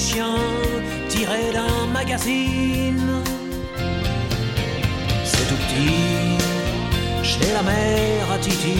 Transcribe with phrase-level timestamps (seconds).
[0.00, 0.34] chien
[1.08, 3.22] tirée d'un magazine.
[5.24, 6.38] C'est tout petit,
[7.22, 8.78] chez la mère à Titi,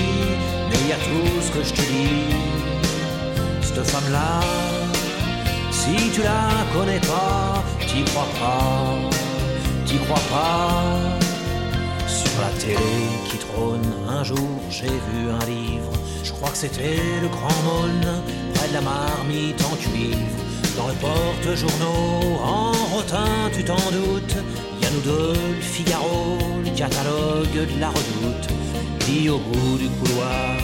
[0.69, 2.35] mais y a tout ce que je te dis.
[3.61, 4.41] Cette femme-là,
[5.71, 8.97] si tu la connais pas, t'y crois pas,
[9.85, 10.85] t'y crois pas.
[12.07, 12.97] Sur la télé
[13.29, 15.93] qui trône, un jour j'ai vu un livre,
[16.25, 18.23] je crois que c'était le grand mône,
[18.55, 20.40] près de la marmite en cuivre.
[20.99, 24.37] Porte-journaux, en rotin, tu t'en doutes,
[24.83, 28.49] y a nous deux, le Figaro, le catalogue de la redoute.
[28.99, 30.57] Puis au bout du couloir,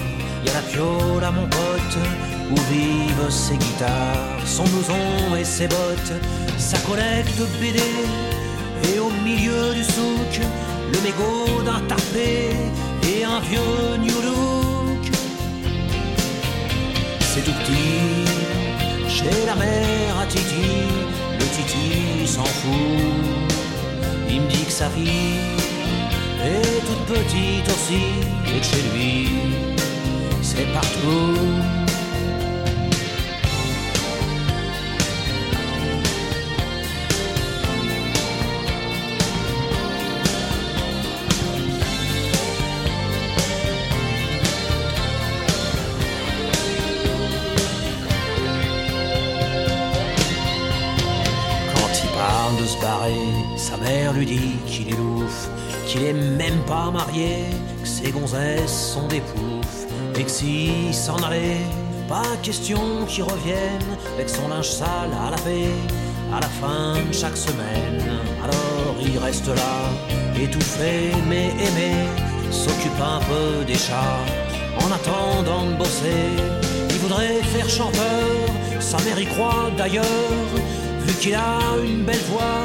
[0.45, 1.99] y a la piole à mon pote,
[2.51, 6.13] où vivent ses guitares, son blouson et ses bottes,
[6.59, 7.81] sa collecte BD,
[8.93, 10.41] et au milieu du souk,
[10.93, 12.51] le mégot d'un tarpé
[13.09, 15.13] et un vieux New Look.
[17.21, 18.26] C'est tout petit,
[19.27, 20.71] chez la mère à Titi,
[21.39, 22.73] le Titi s'en fout.
[24.29, 25.41] Il me dit que sa fille
[26.45, 28.03] est toute petite aussi,
[28.45, 29.29] que chez lui,
[30.43, 31.86] c'est partout.
[55.97, 57.45] Qu'il est même pas marié,
[57.83, 59.87] que ses gonzesses sont des poufs,
[60.19, 61.61] et que s'il s'en allait,
[62.09, 65.71] pas question qu'il revienne avec son linge sale à laver
[66.33, 68.01] à la fin de chaque semaine.
[68.45, 69.77] Alors il reste là,
[70.41, 71.93] étouffé mais aimé,
[72.51, 74.25] s'occupe un peu des chats
[74.83, 76.29] en attendant de bosser.
[76.91, 78.29] Il voudrait faire chanteur,
[78.81, 80.51] sa mère y croit d'ailleurs,
[81.07, 82.65] vu qu'il a une belle voix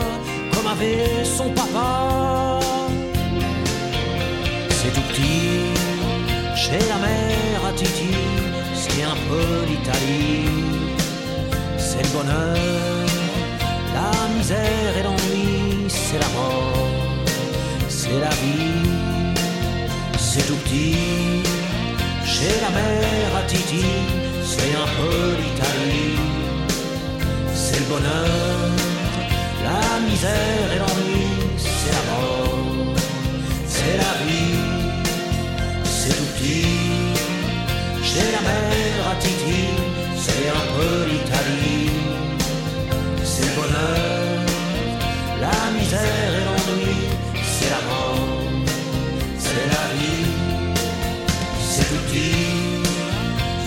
[0.53, 2.50] comme avait son papa.
[6.71, 8.13] Chez la mère à Titi,
[8.73, 10.47] c'est un peu l'Italie.
[11.77, 13.07] C'est le bonheur,
[13.93, 16.87] la misère et l'ennui, c'est la mort,
[17.89, 19.35] c'est la vie,
[20.17, 21.43] c'est tout petit.
[22.23, 23.85] Chez la mère à Titi,
[24.45, 26.17] c'est un peu l'Italie.
[27.53, 28.69] C'est le bonheur,
[29.69, 31.25] la misère et l'ennui,
[31.57, 32.95] c'est la mort,
[33.67, 34.50] c'est la vie,
[36.41, 36.65] petit.
[38.03, 39.63] Chez la mère à Titi,
[40.17, 41.89] c'est un peu l'Italie.
[43.23, 44.45] C'est le bonheur,
[45.39, 46.95] la misère et l'ennui,
[47.43, 48.27] c'est la mort,
[49.37, 50.25] c'est la vie,
[51.69, 52.47] c'est petit.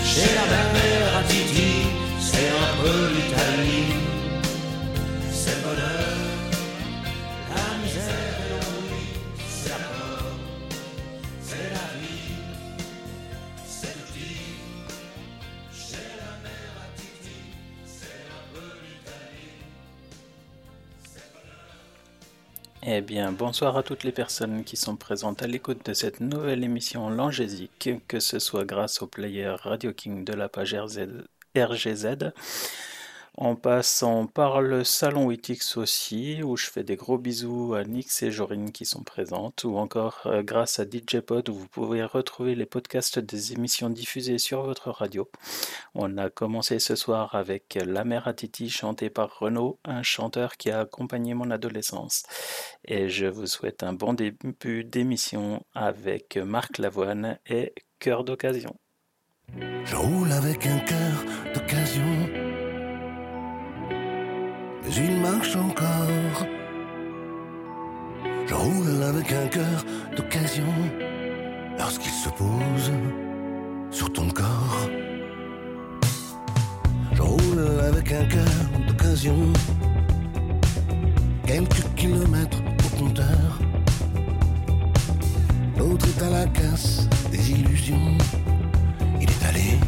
[0.03, 0.45] Chez la
[0.75, 1.71] mère à Titi,
[2.19, 4.04] c'est un peu l'Italie.
[22.97, 26.63] Eh bien, bonsoir à toutes les personnes qui sont présentes à l'écoute de cette nouvelle
[26.63, 30.73] émission Langésique, que ce soit grâce au player Radio King de la page
[31.57, 32.31] RGZ,
[33.37, 38.23] en passant par le salon Witix aussi, où je fais des gros bisous à Nix
[38.23, 42.03] et Jorine qui sont présentes, ou encore euh, grâce à DJ Pod, où vous pouvez
[42.03, 45.29] retrouver les podcasts des émissions diffusées sur votre radio.
[45.93, 50.57] On a commencé ce soir avec La mère à Titi, chantée par Renaud, un chanteur
[50.57, 52.23] qui a accompagné mon adolescence.
[52.85, 58.23] Et je vous souhaite un bon début d'émission avec Marc Lavoine et Cœur cœur
[61.53, 62.44] d'occasion,
[64.85, 66.47] mais il marche encore.
[68.47, 69.85] Je roule avec un cœur
[70.15, 70.73] d'occasion,
[71.77, 72.91] lorsqu'il se pose
[73.91, 74.89] sur ton corps.
[77.13, 79.53] Je roule avec un cœur d'occasion,
[81.45, 83.59] quelques kilomètres au compteur.
[85.77, 88.17] L'autre est à la casse des illusions.
[89.19, 89.79] Il est allé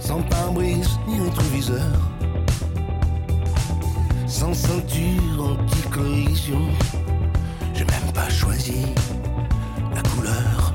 [0.00, 1.92] sans pare-brise ni rétroviseur,
[4.26, 6.62] sans ceinture anti-collision.
[7.74, 8.86] J'ai même pas choisi
[9.94, 10.74] la couleur,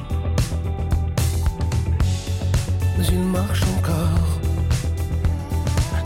[2.98, 4.40] mais il marche encore.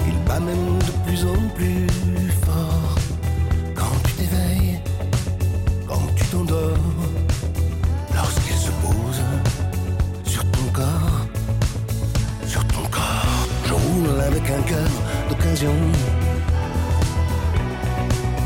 [0.08, 1.88] Il bat même de plus en plus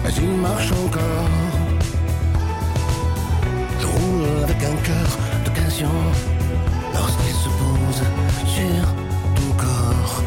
[0.03, 1.29] mais il marche encore.
[3.79, 5.09] Je roule avec un cœur
[5.45, 5.89] d'occasion,
[6.93, 8.01] lorsqu'il se pose
[8.55, 8.85] sur
[9.35, 10.23] ton corps.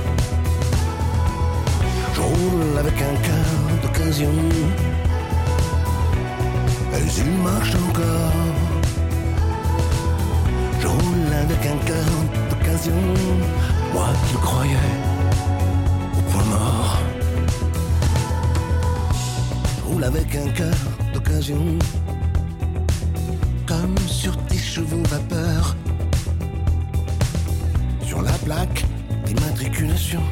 [2.15, 3.49] Je roule avec un cœur
[3.83, 4.33] d'occasion.
[6.93, 8.33] Mais il marche encore.
[10.81, 12.13] Je roule avec un cœur
[12.51, 13.01] d'occasion.
[13.95, 15.12] Moi qui le croyais
[20.03, 20.75] avec un cœur
[21.13, 21.79] d'occasion.
[23.67, 25.77] Comme sur tes chevaux vapeur.
[28.05, 28.85] Sur la plaque
[29.25, 30.23] d'immatriculation,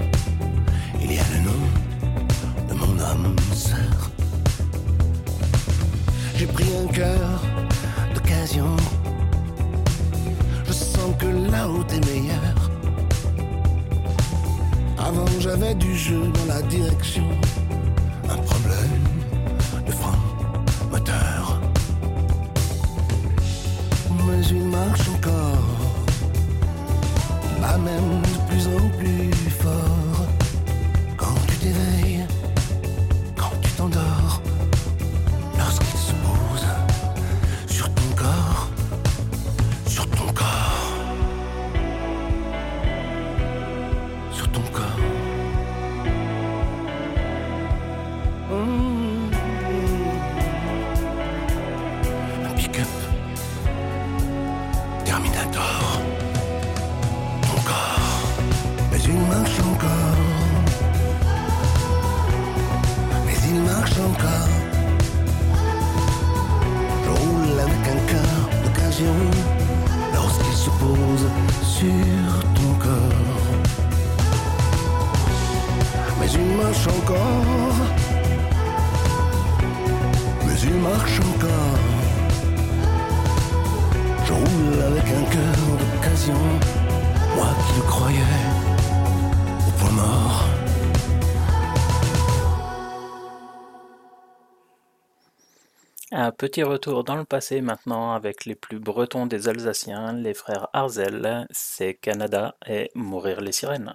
[96.40, 101.46] petit retour dans le passé maintenant avec les plus bretons des Alsaciens, les frères Arzel,
[101.50, 103.92] c'est Canada et Mourir les sirènes.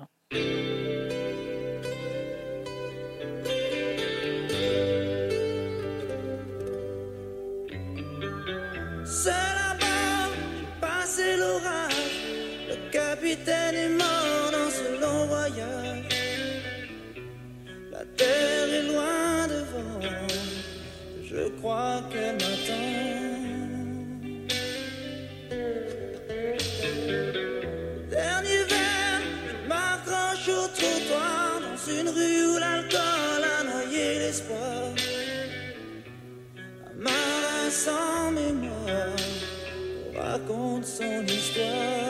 [31.88, 34.90] Une rue où l'alcool a noyé l'espoir,
[36.90, 39.16] un marin sans mémoire
[40.18, 42.05] raconte son histoire.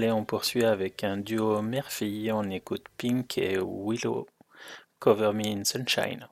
[0.00, 2.32] Allez, on poursuit avec un duo mère-fille.
[2.32, 4.26] On écoute Pink et Willow.
[4.98, 6.26] Cover Me in Sunshine.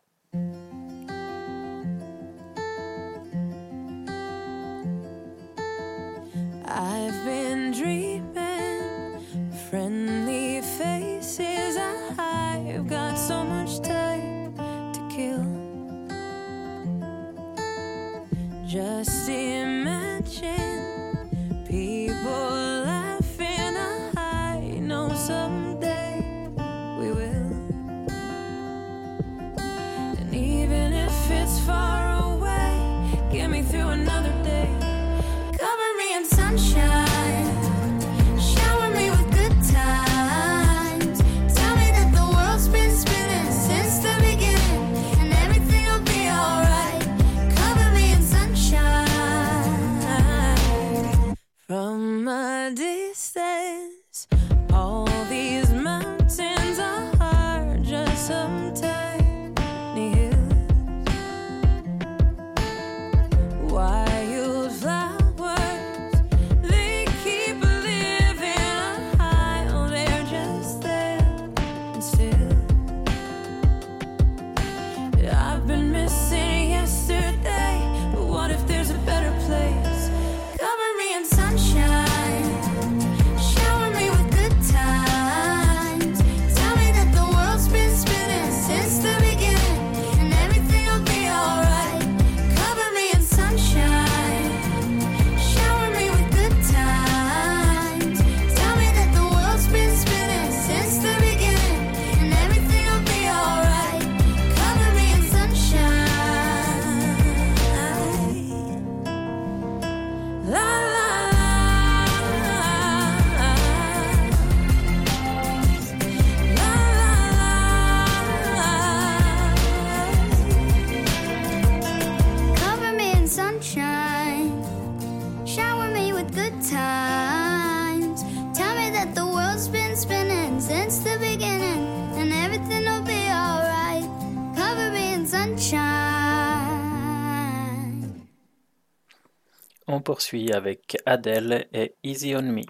[140.08, 142.62] Poursuit avec Adele et Easy on Me.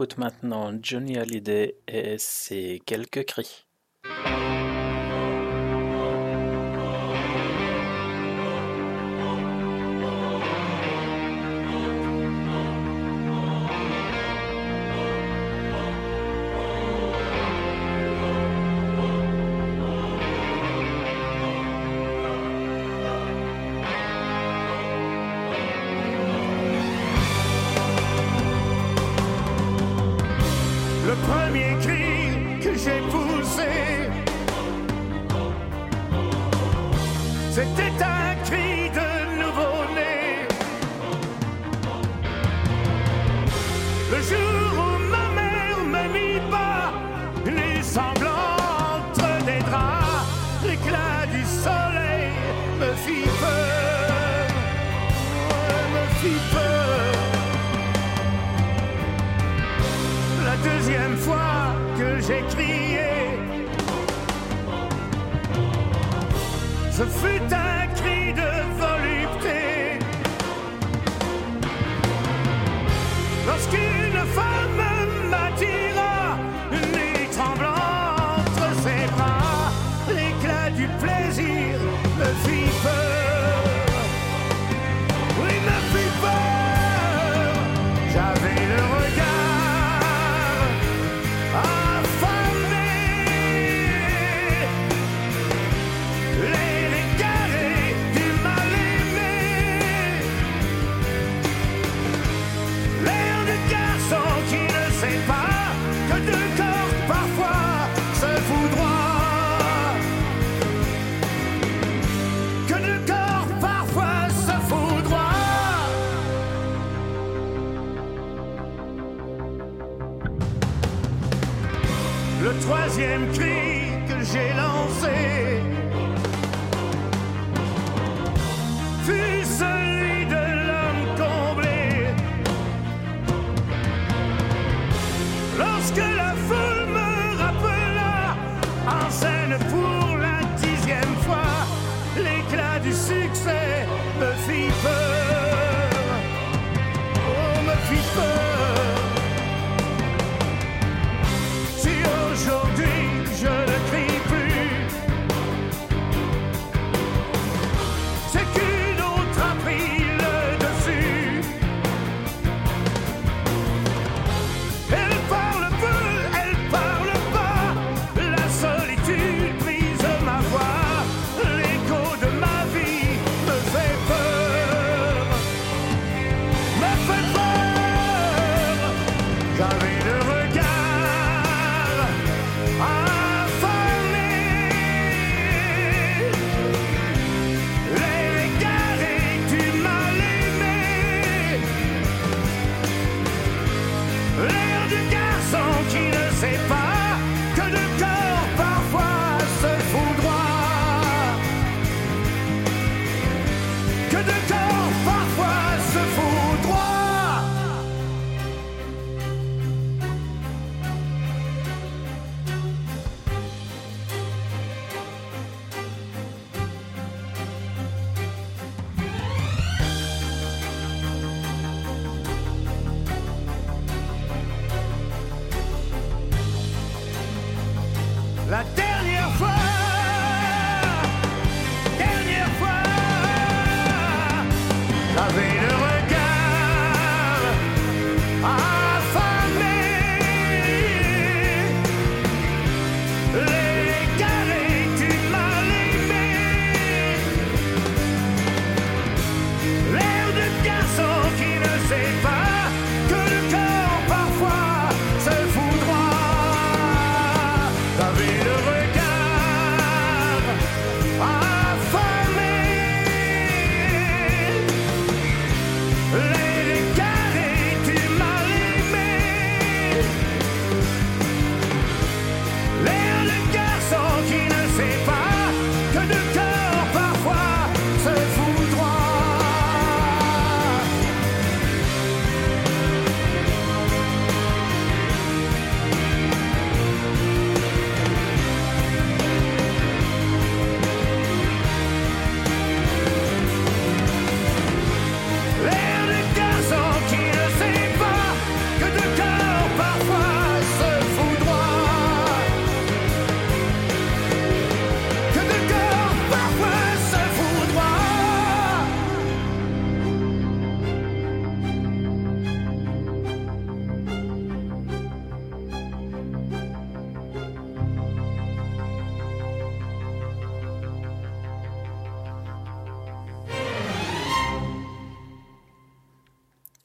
[0.00, 3.66] Écoute maintenant Johnny Hallyday et ses quelques cris.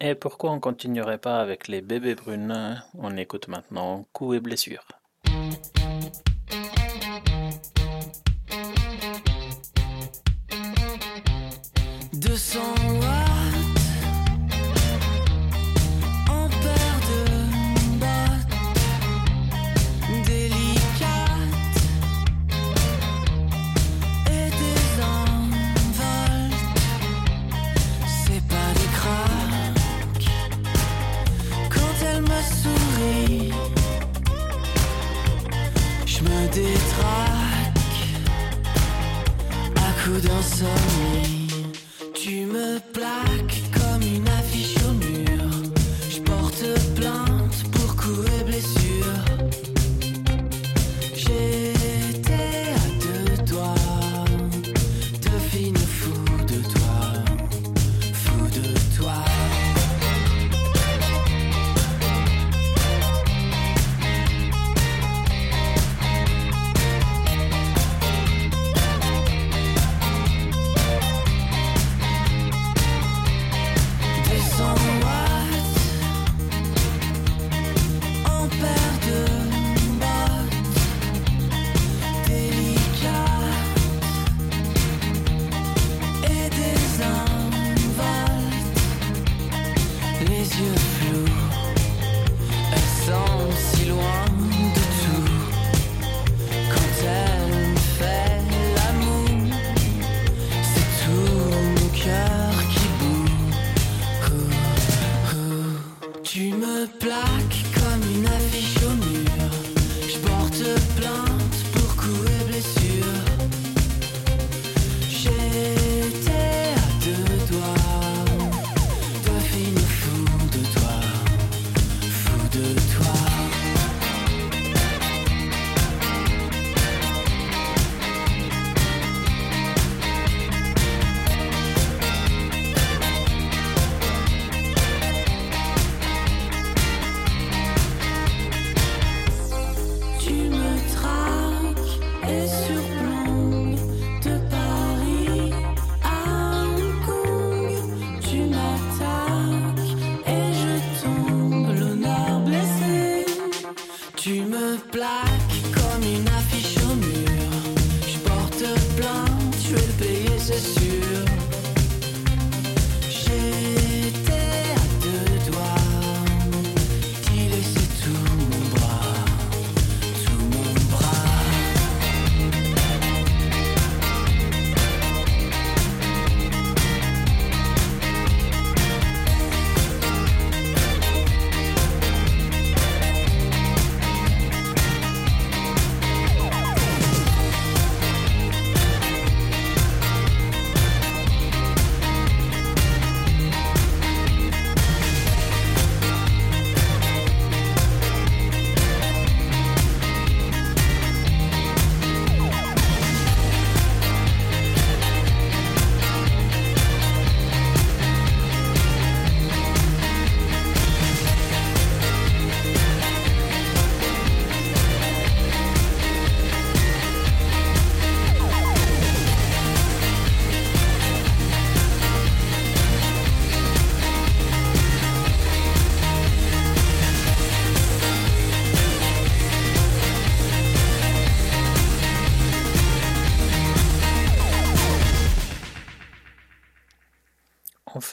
[0.07, 2.79] Et pourquoi on continuerait pas avec les bébés brunes?
[2.93, 4.85] On écoute maintenant Coups et blessures.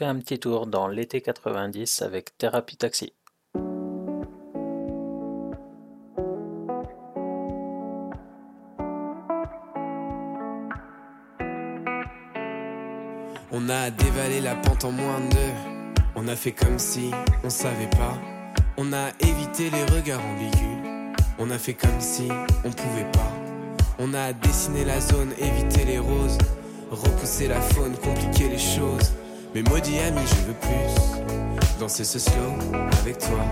[0.05, 3.13] Un petit tour dans l'été 90 avec Thérapie Taxi.
[13.55, 16.01] On a dévalé la pente en moins de deux.
[16.17, 17.11] On a fait comme si
[17.45, 18.19] on savait pas.
[18.77, 20.79] On a évité les regards ambigus.
[21.39, 22.29] On a fait comme si
[22.65, 23.33] on pouvait pas.
[23.99, 26.39] On a dessiné la zone, évité les roses.
[26.91, 29.13] Repousser la faune, compliquer les choses.
[29.55, 31.79] Mais maudit ami, je veux plus.
[31.79, 32.55] Danser ce slow
[33.01, 33.45] avec toi.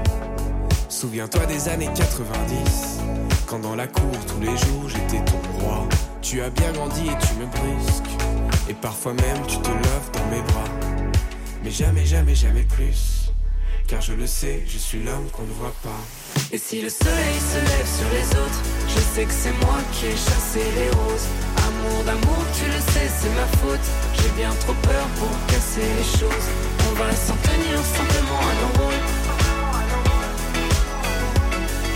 [0.89, 3.01] Souviens-toi des années 90.
[3.47, 5.87] Quand dans la cour, tous les jours, j'étais ton roi.
[6.23, 8.17] Tu as bien grandi et tu me brusques.
[8.69, 10.65] Et parfois même, tu te lèves dans mes bras.
[11.63, 13.33] Mais jamais, jamais, jamais plus.
[13.87, 16.01] Car je le sais, je suis l'homme qu'on ne voit pas.
[16.53, 20.07] Et si le soleil se lève sur les autres, Je sais que c'est moi qui
[20.07, 21.27] ai chassé les roses.
[21.71, 23.87] Amour d'amour, tu le sais, c'est ma faute.
[24.15, 26.49] J'ai bien trop peur pour casser les choses.
[26.89, 29.05] On va s'en tenir simplement à nos rôles.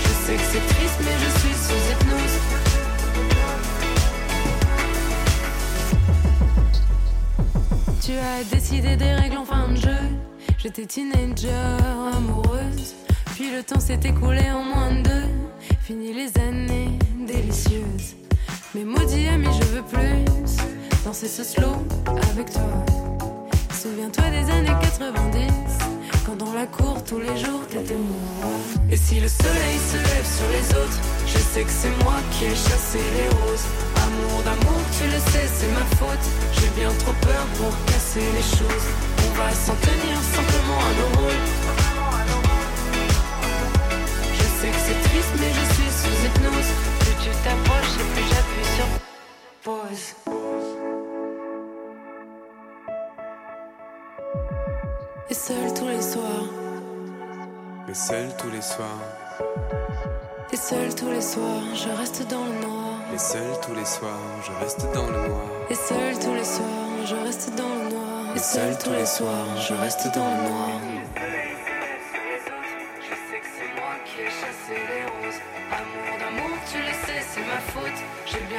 [0.01, 2.37] Je sais que c'est triste, mais je suis sous hypnose.
[8.01, 10.03] Tu as décidé des règles en fin de jeu.
[10.59, 11.49] J'étais teenager,
[12.17, 12.95] amoureuse.
[13.35, 15.29] Puis le temps s'est écoulé en moins de deux.
[15.83, 18.15] Fini les années délicieuses.
[18.75, 20.25] Mais maudit ami, je veux plus
[21.05, 21.77] danser ce slow
[22.33, 22.85] avec toi.
[23.73, 25.53] Souviens-toi des années 90,
[26.27, 28.51] quand dans la cour tous les jours t'étais moi.
[28.91, 32.47] Et si le soleil se lève sur les autres, je sais que c'est moi qui
[32.47, 33.67] ai chassé les roses.
[34.03, 36.27] Amour d'amour, tu le sais, c'est ma faute.
[36.59, 38.87] J'ai bien trop peur pour casser les choses.
[39.23, 41.47] On va s'en tenir simplement à nos rôles.
[44.35, 46.71] Je sais que c'est triste, mais je suis sous hypnose.
[46.99, 48.34] Plus tu t'approches et plus j'appuie
[48.75, 48.87] sur
[49.63, 50.15] pause.
[55.31, 56.45] Et seul tous les soirs,
[57.89, 58.87] Mais seul tous les soirs,
[60.53, 62.99] et seul tous les soirs, je reste dans le noir.
[63.13, 65.47] et seul tous les soirs, je reste dans le noir.
[65.71, 68.37] Et seul tous les soirs, je reste dans le noir.
[68.37, 70.71] Et seul tous les soirs, je reste dans le noir.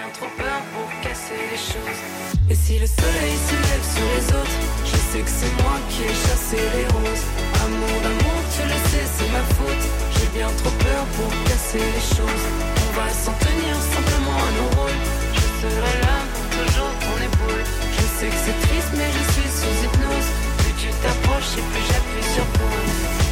[0.06, 2.02] Bien trop peur pour casser les choses.
[2.50, 6.04] Et si le soleil se lève sur les autres, je sais que c'est moi qui
[6.04, 7.26] ai chassé les roses.
[7.66, 9.86] Amour d'amour, tu le sais, c'est ma faute.
[10.14, 12.46] J'ai bien trop peur pour casser les choses.
[12.86, 15.02] On va s'en tenir simplement à nos rôles.
[15.34, 17.66] Je serai là pour toujours ton épaule.
[17.98, 20.30] Je sais que c'est triste, mais je suis sous hypnose.
[20.60, 23.25] Plus tu t'approches et plus j'appuie sur pause.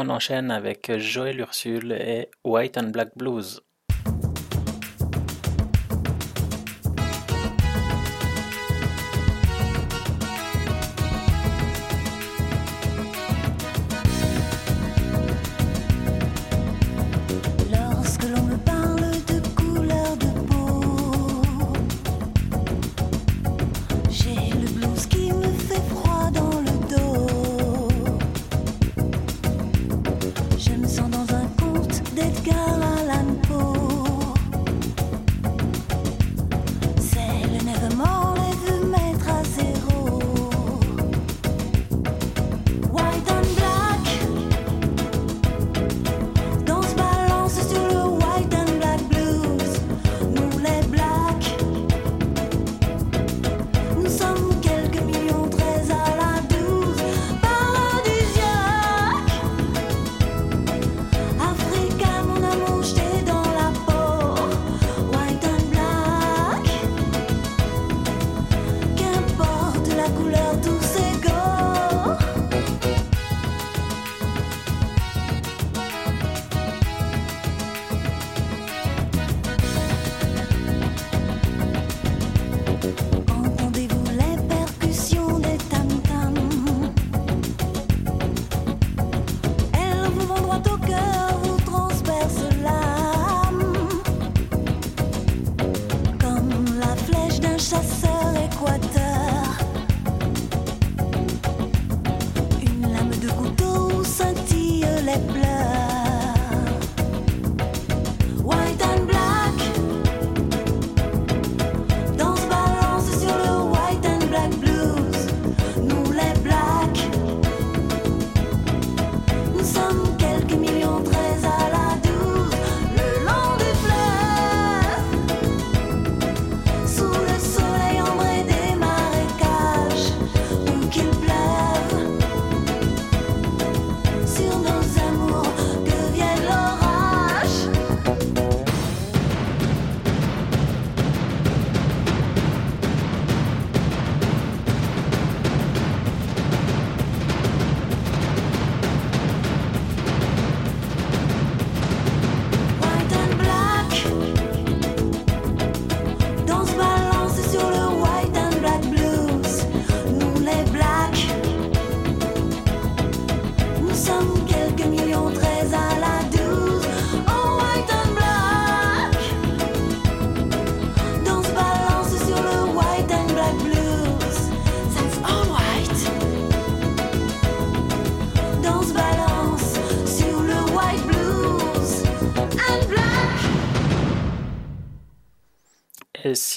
[0.00, 3.60] On enchaîne avec Joël Ursule et White and Black Blues.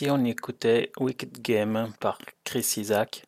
[0.10, 3.24] On écoutait Wicked Game par Chris Isaac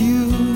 [0.00, 0.47] you.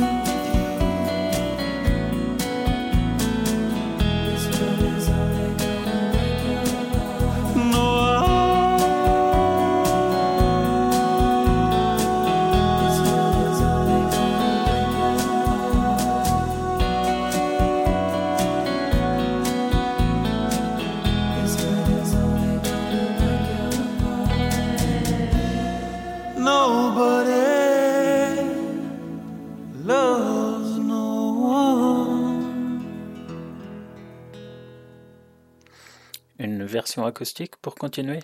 [36.92, 38.20] version acoustique pour continuer.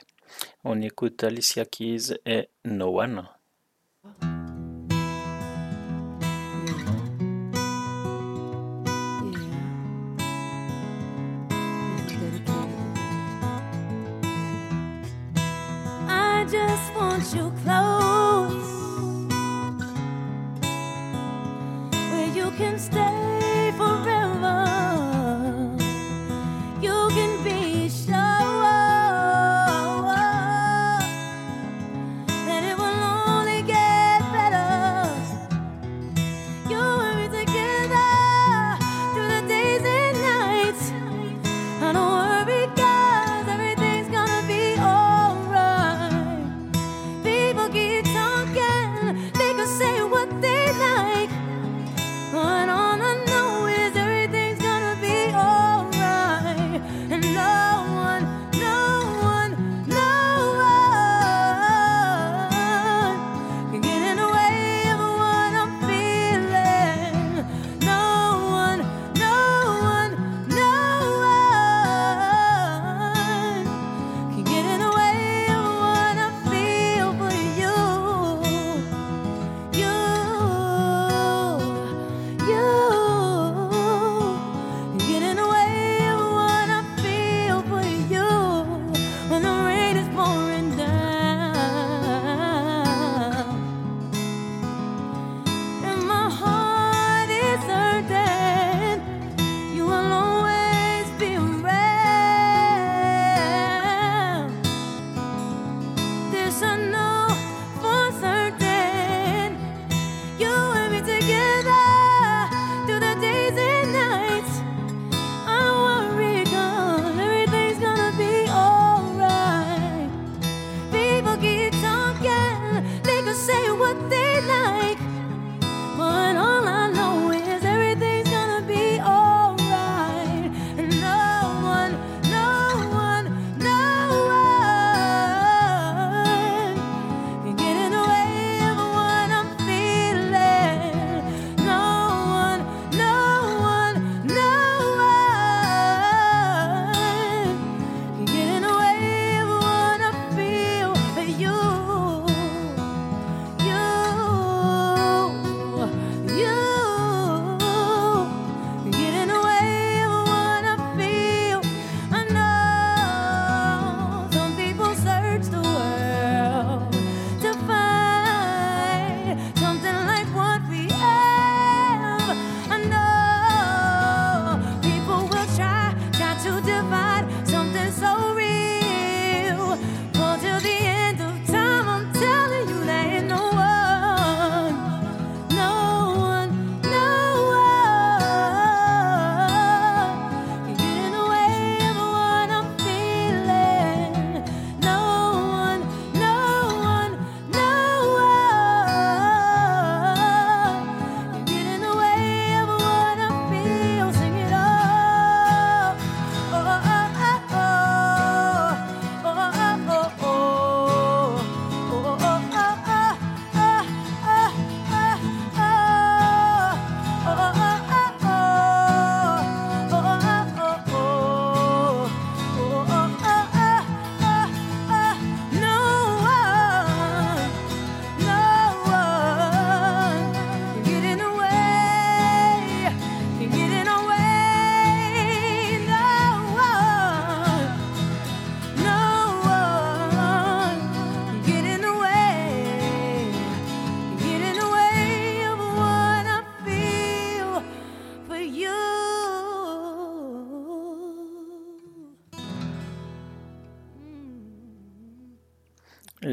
[0.62, 3.26] On écoute Alicia Keys et No One.
[16.10, 18.68] I just want you close
[22.10, 23.27] where you can stay.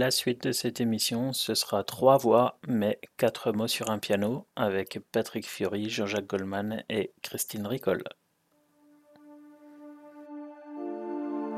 [0.06, 4.46] La suite de cette émission, ce sera trois voix, mais quatre mots sur un piano,
[4.56, 8.04] avec Patrick Fiori, Jean-Jacques Goldman et Christine Ricole.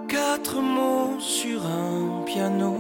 [0.08, 2.78] Quatre mots sur un piano,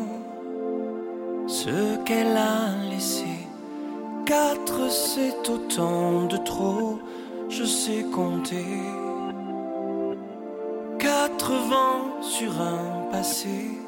[1.49, 3.27] ce qu'elle a laissé.
[4.25, 6.97] Quatre, c'est autant de trop,
[7.49, 8.63] je sais compter.
[10.97, 13.81] Quatre vents sur un passé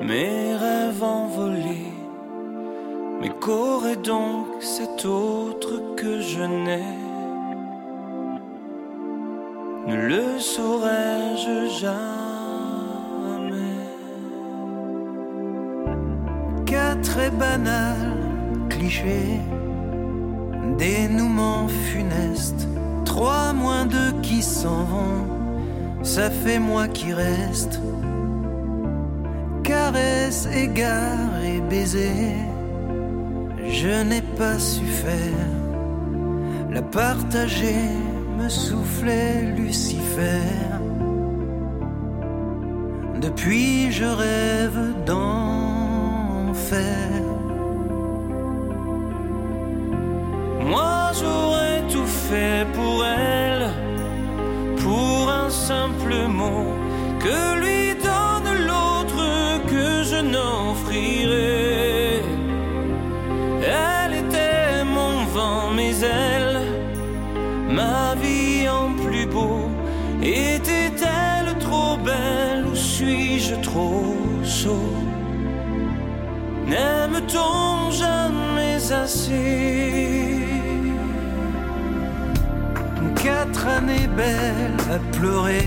[0.00, 1.92] mes rêves envolés.
[3.20, 6.84] Mais qu'aurait donc cet autre que je n'ai.
[9.86, 12.20] Ne le saurais-je jamais?
[16.66, 18.20] Quatre et banal
[18.68, 19.40] cliché,
[20.78, 22.66] dénouement funeste,
[23.04, 27.80] trois moins deux qui s'en vont, ça fait moi qui reste
[29.62, 32.48] caresses, égards et baisers,
[33.68, 35.50] je n'ai pas su faire
[36.72, 37.88] la partager,
[38.38, 40.42] me soufflait Lucifer.
[43.20, 46.84] Depuis je rêve d'enfer.
[50.64, 53.70] Moi j'aurais tout fait pour elle,
[54.76, 56.68] pour un simple mot
[57.18, 58.39] que lui donne
[60.04, 62.22] je n'offrirai.
[63.62, 66.60] Elle était mon vent, mes ailes,
[67.68, 69.68] ma vie en plus beau.
[70.22, 74.94] Était-elle trop belle ou suis-je trop sot?
[76.66, 80.20] N'aime-t-on jamais assez
[83.22, 85.66] Quatre années belles à pleurer,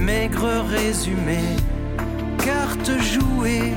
[0.00, 1.38] maigre résumé,
[2.38, 3.72] carte jouée,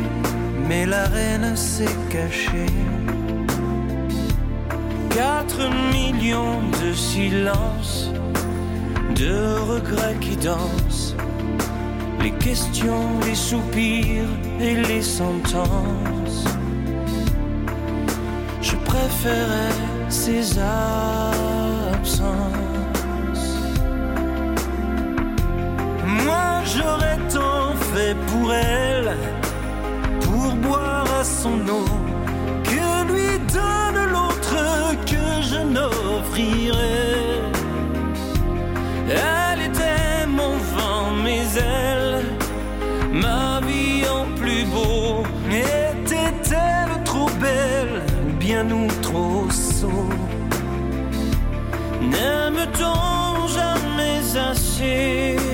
[0.67, 2.73] mais la reine s'est cachée.
[5.09, 8.11] Quatre millions de silences,
[9.15, 11.15] de regrets qui dansent,
[12.21, 14.29] les questions, les soupirs
[14.59, 16.45] et les sentences.
[18.61, 19.75] Je préférais
[20.09, 21.17] ces absences.
[26.25, 27.56] Moi j'aurais tant
[28.27, 29.15] pour elle,
[30.21, 31.89] pour boire à son eau,
[32.63, 34.55] que lui donne l'autre
[35.05, 37.41] que je n'offrirai.
[39.09, 42.23] Elle était mon vent, mes ailes,
[43.11, 45.23] ma vie en plus beau.
[45.49, 48.03] Était-elle trop belle,
[48.39, 50.09] bien nous trop sots
[52.01, 54.21] N'aime-t-on jamais
[54.51, 55.46] assez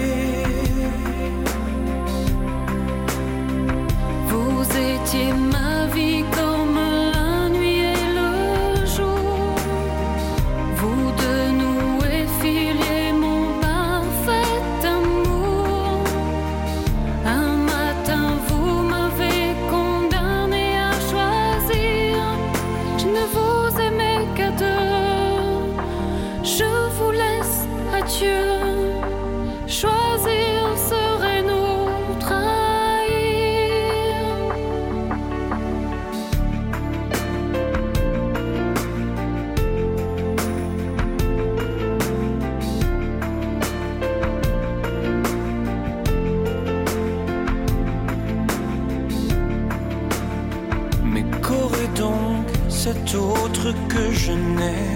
[53.62, 54.96] que je n'ai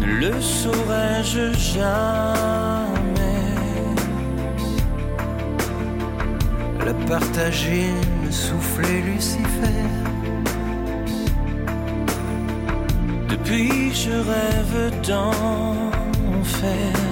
[0.00, 1.94] Ne le saurais-je jamais.
[6.84, 7.90] La partager
[8.24, 9.82] me soufflait Lucifer.
[13.28, 17.03] Depuis je rêve d'enfer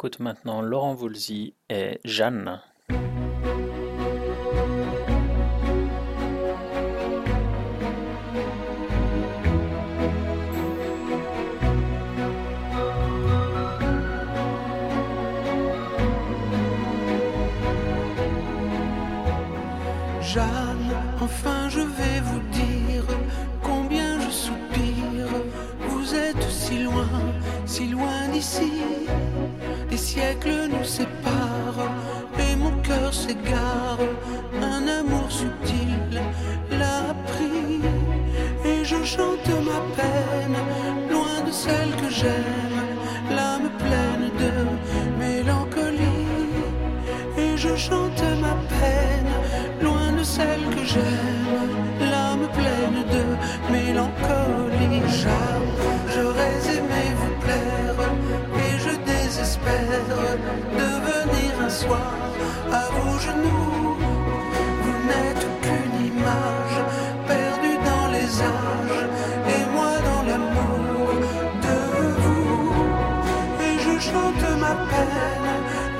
[0.00, 2.62] écoute maintenant Laurent Voulzy et Jeanne.
[20.22, 20.46] Jeanne,
[21.20, 23.04] enfin je vais vous dire
[23.62, 25.28] combien je soupire.
[25.88, 27.06] Vous êtes si loin,
[27.66, 28.72] si loin d'ici.
[30.00, 31.90] Siècles nous séparent
[32.38, 33.98] et mon cœur s'égare.
[34.60, 35.79] Un amour subtil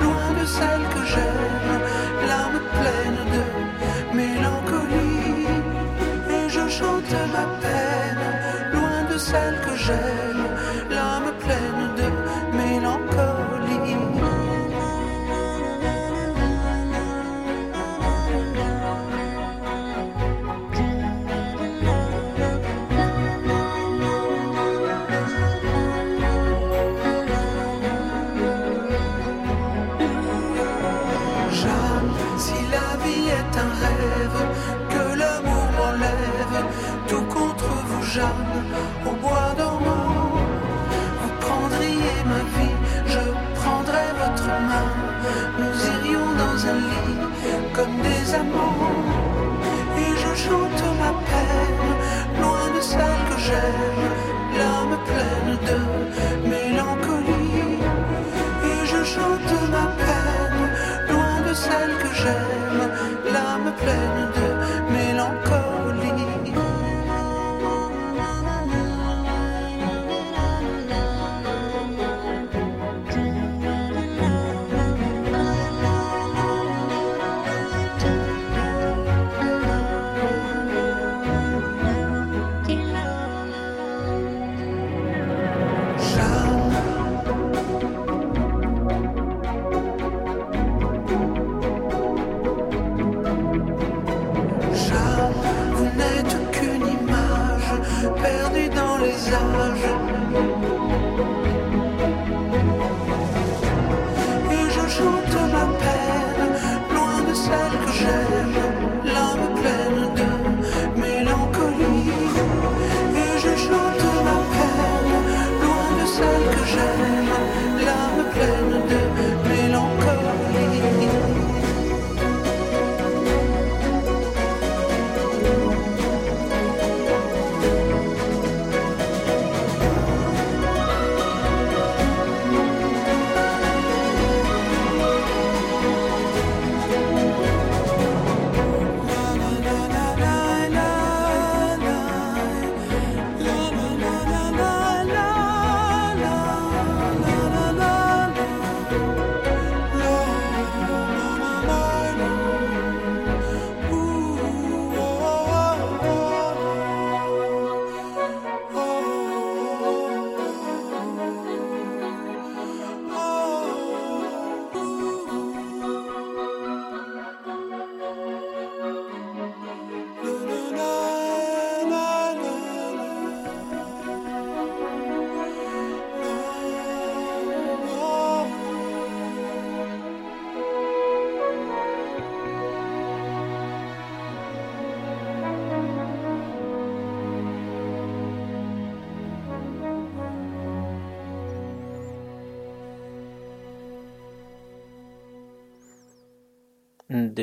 [0.01, 1.73] loin de celle que j'aime,
[2.27, 3.43] l'âme pleine de
[4.15, 5.47] mélancolie.
[6.35, 8.25] Et je chante ma peine
[8.73, 10.40] loin de celle que j'aime,
[38.13, 40.35] Au bois dormant.
[41.21, 43.19] Vous prendriez ma vie, je
[43.55, 44.91] prendrais votre main.
[45.57, 47.21] Nous irions dans un lit
[47.73, 48.91] comme des amants.
[49.97, 51.91] Et je chante ma peine,
[52.41, 54.03] loin de celle que j'aime,
[54.57, 57.79] l'âme pleine de mélancolie.
[58.71, 60.63] Et je chante ma peine,
[61.11, 62.81] loin de celle que j'aime,
[63.31, 64.40] l'âme pleine de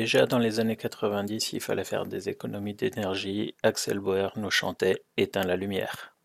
[0.09, 5.03] Déjà dans les années 90, il fallait faire des économies d'énergie, Axel Bauer nous chantait
[5.17, 6.15] Éteins la lumière.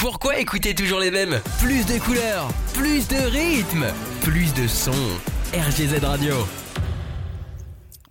[0.00, 1.40] Pourquoi écouter toujours les mêmes?
[1.60, 3.86] Plus de couleurs, plus de rythme,
[4.20, 4.92] plus de sons.
[5.54, 6.34] RGZ Radio.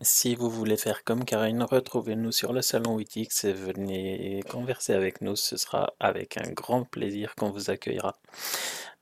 [0.01, 5.21] Si vous voulez faire comme Karine, retrouvez-nous sur le salon 8X et venez converser avec
[5.21, 5.35] nous.
[5.35, 8.17] Ce sera avec un grand plaisir qu'on vous accueillera.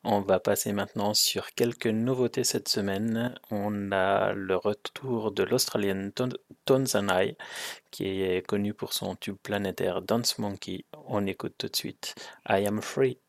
[0.09, 3.35] On va passer maintenant sur quelques nouveautés cette semaine.
[3.51, 6.13] On a le retour de l'Australienne
[6.63, 7.35] Tonsanai,
[7.91, 10.85] qui est connue pour son tube planétaire Dance Monkey.
[11.07, 12.15] On écoute tout de suite
[12.47, 13.19] I Am Free.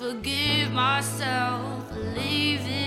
[0.00, 1.84] forgive myself,
[2.16, 2.79] leaving.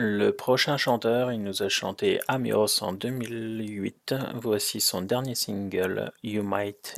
[0.00, 4.14] Le prochain chanteur, il nous a chanté Amios en 2008.
[4.34, 6.94] Voici son dernier single, You Might,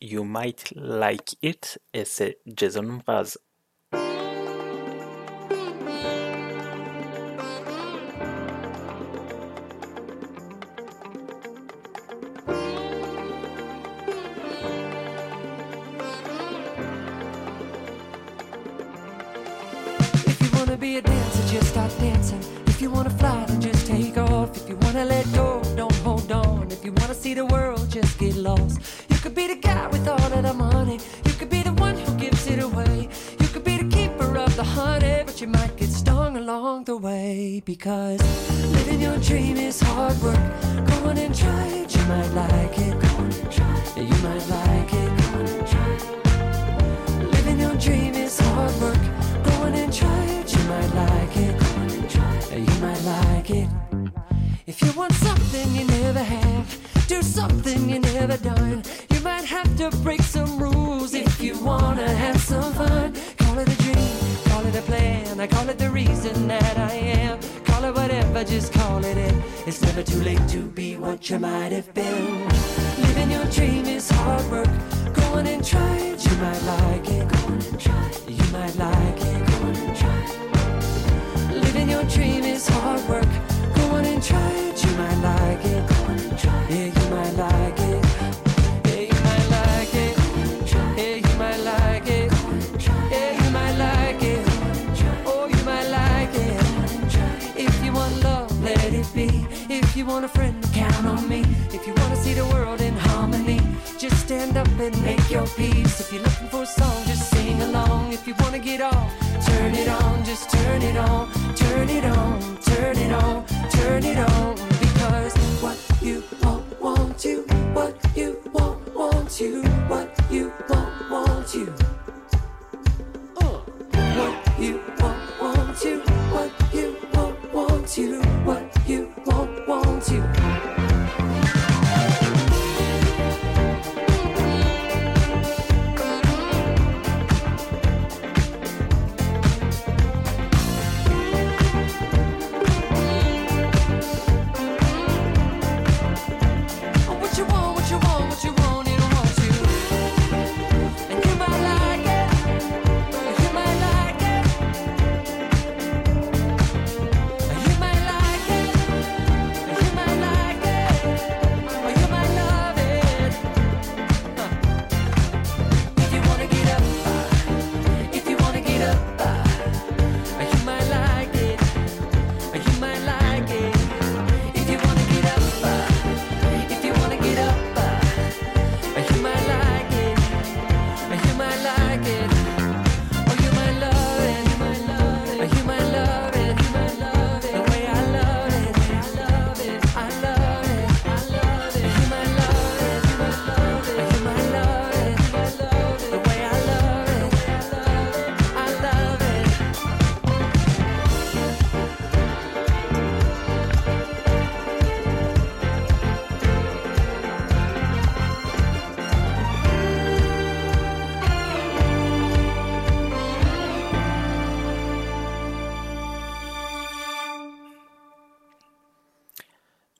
[0.00, 3.36] you might Like It, et c'est Jason Mraz.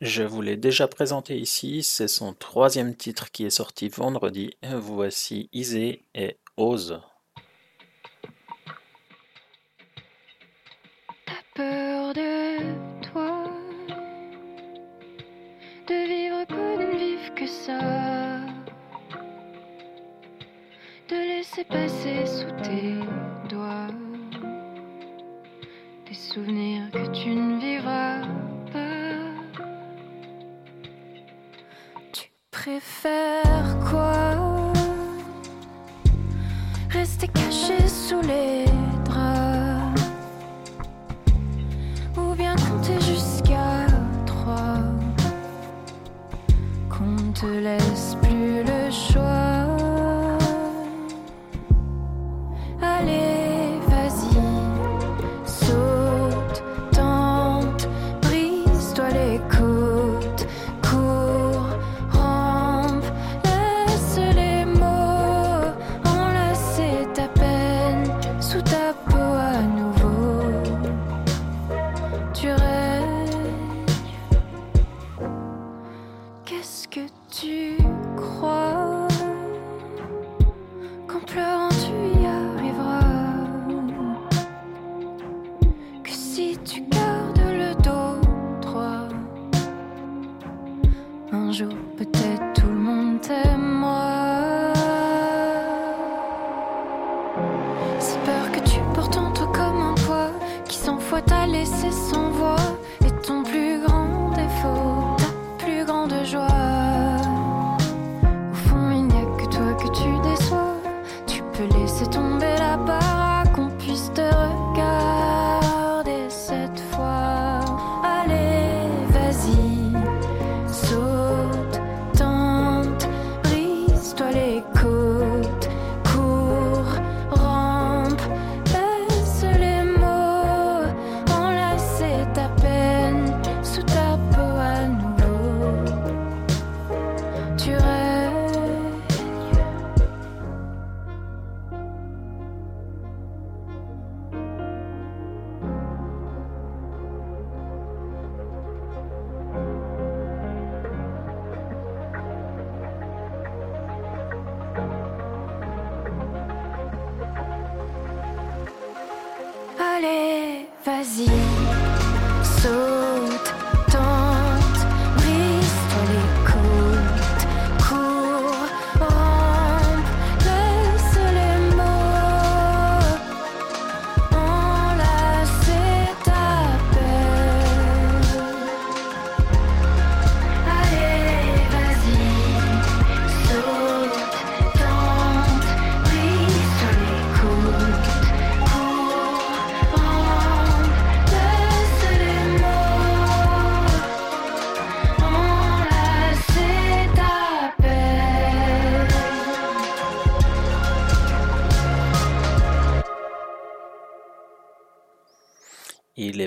[0.00, 4.56] Je vous l'ai déjà présenté ici, c'est son troisième titre qui est sorti vendredi.
[4.62, 7.02] Voici Isée et Ose.
[11.26, 13.44] T'as peur de toi,
[15.86, 18.40] de vivre qu'on ne vive que ça,
[21.10, 22.94] de laisser passer sous tes
[23.50, 23.88] doigts
[26.08, 28.39] des souvenirs que tu ne vivras.
[32.78, 34.36] Faire quoi?
[36.90, 38.64] Rester caché sous les
[39.04, 40.02] draps.
[42.16, 43.86] Ou bien compter jusqu'à
[44.24, 44.78] trois.
[46.88, 47.89] Qu'on te laisse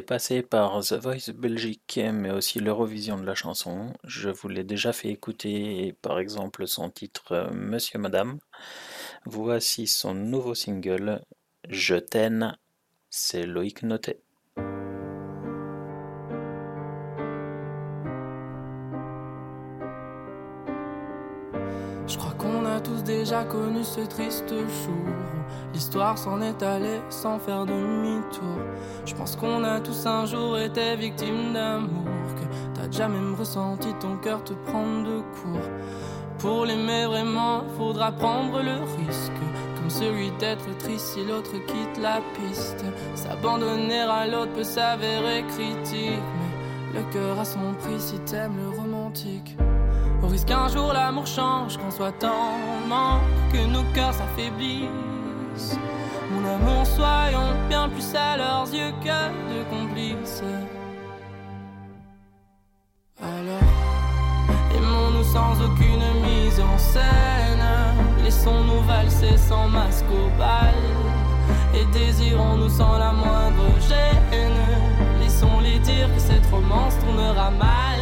[0.04, 3.94] passé par The Voice Belgique, mais aussi l'Eurovision de la chanson.
[4.04, 8.38] Je vous l'ai déjà fait écouter, par exemple, son titre euh, Monsieur Madame.
[9.26, 11.22] Voici son nouveau single,
[11.70, 12.56] Je t'aime.
[13.10, 14.20] C'est Loïc Notet.
[22.06, 25.43] Je crois qu'on a tous déjà connu ce triste jour
[25.74, 28.60] l'histoire s'en est allée sans faire demi-tour.
[29.06, 32.06] Je pense qu'on a tous un jour été victimes d'amour,
[32.36, 35.70] que t'as déjà même ressenti ton cœur te prendre de court.
[36.40, 39.32] Pour l'aimer vraiment, faudra prendre le risque,
[39.76, 42.84] comme celui d'être triste si l'autre quitte la piste.
[43.16, 46.22] S'abandonner à l'autre peut s'avérer critique,
[46.94, 49.58] mais le cœur a son prix si t'aimes le romantique.
[50.22, 53.22] Au risque qu'un jour l'amour change, qu'on soit en manque,
[53.52, 55.03] que nos cœurs s'affaiblissent.
[56.32, 59.20] Mon amour, soyons bien plus à leurs yeux que
[59.52, 60.42] de complices.
[63.22, 63.70] Alors,
[64.76, 67.66] aimons-nous sans aucune mise en scène.
[68.24, 70.74] Laissons-nous valser sans masque au bal.
[71.76, 74.54] Et désirons-nous sans la moindre gêne.
[75.20, 78.00] Laissons-les dire que cette romance tournera mal.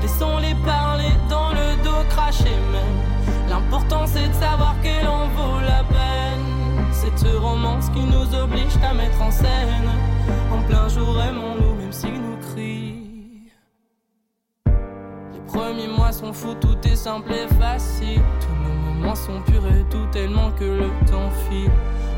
[0.00, 3.48] Laissons-les parler dans le dos, cracher même.
[3.50, 5.59] L'important c'est de savoir qu'elle en vaut
[7.92, 9.88] qui nous oblige à mettre en scène.
[10.52, 13.50] En plein jour, aimons-nous même s'ils nous crient.
[15.32, 18.22] Les premiers mois sont fous, tout est simple et facile.
[18.40, 21.70] Tous nos moments sont purs et tout tellement que le temps file.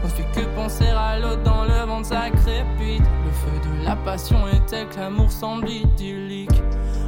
[0.04, 3.04] On fait que penser à l'autre dans le ventre, ça crépite.
[3.24, 6.62] Le feu de la passion est tel que l'amour semble idyllique.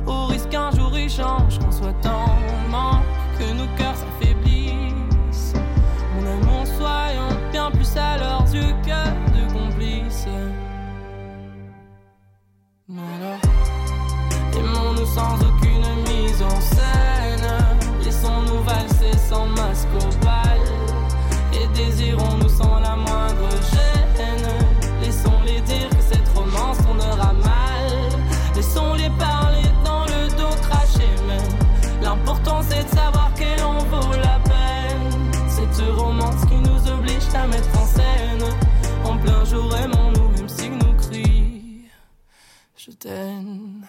[0.07, 3.03] Au risque qu'un jour il change, qu'on soit en manque,
[3.39, 3.97] que nos cœurs
[7.65, 8.89] bien plus à leurs yeux que
[9.33, 10.27] de complices.
[12.91, 13.41] Alors,
[14.59, 16.74] aimons-nous sans aucune mise en scène.
[42.87, 43.87] Je t'aime.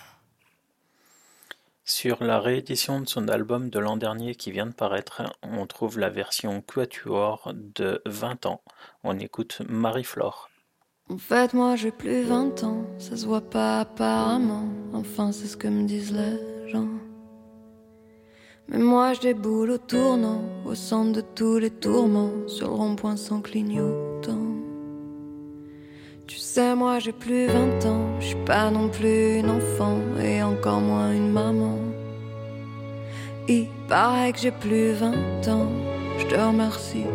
[1.84, 6.00] Sur la réédition de son album de l'an dernier qui vient de paraître, on trouve
[6.00, 8.62] la version Quatuor de 20 ans.
[9.04, 10.50] On écoute Marie-Flore.
[11.10, 14.70] En fait, moi j'ai plus 20 ans, ça se voit pas apparemment.
[14.94, 16.88] Enfin, c'est ce que me disent les gens.
[18.70, 23.18] Mais moi je déboule au tournant, au centre de tous les tourments, sur le rond-point
[23.18, 24.45] sans clignotant.
[26.28, 30.42] Tu sais, moi j'ai plus 20 ans, je suis pas non plus une enfant, et
[30.42, 31.78] encore moins une maman.
[33.48, 35.14] Il paraît que j'ai plus 20
[35.48, 35.70] ans,
[36.18, 37.06] je te remercie,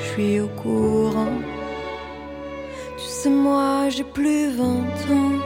[0.00, 1.38] je suis au courant.
[2.98, 5.38] Tu sais, moi j'ai plus 20 ans.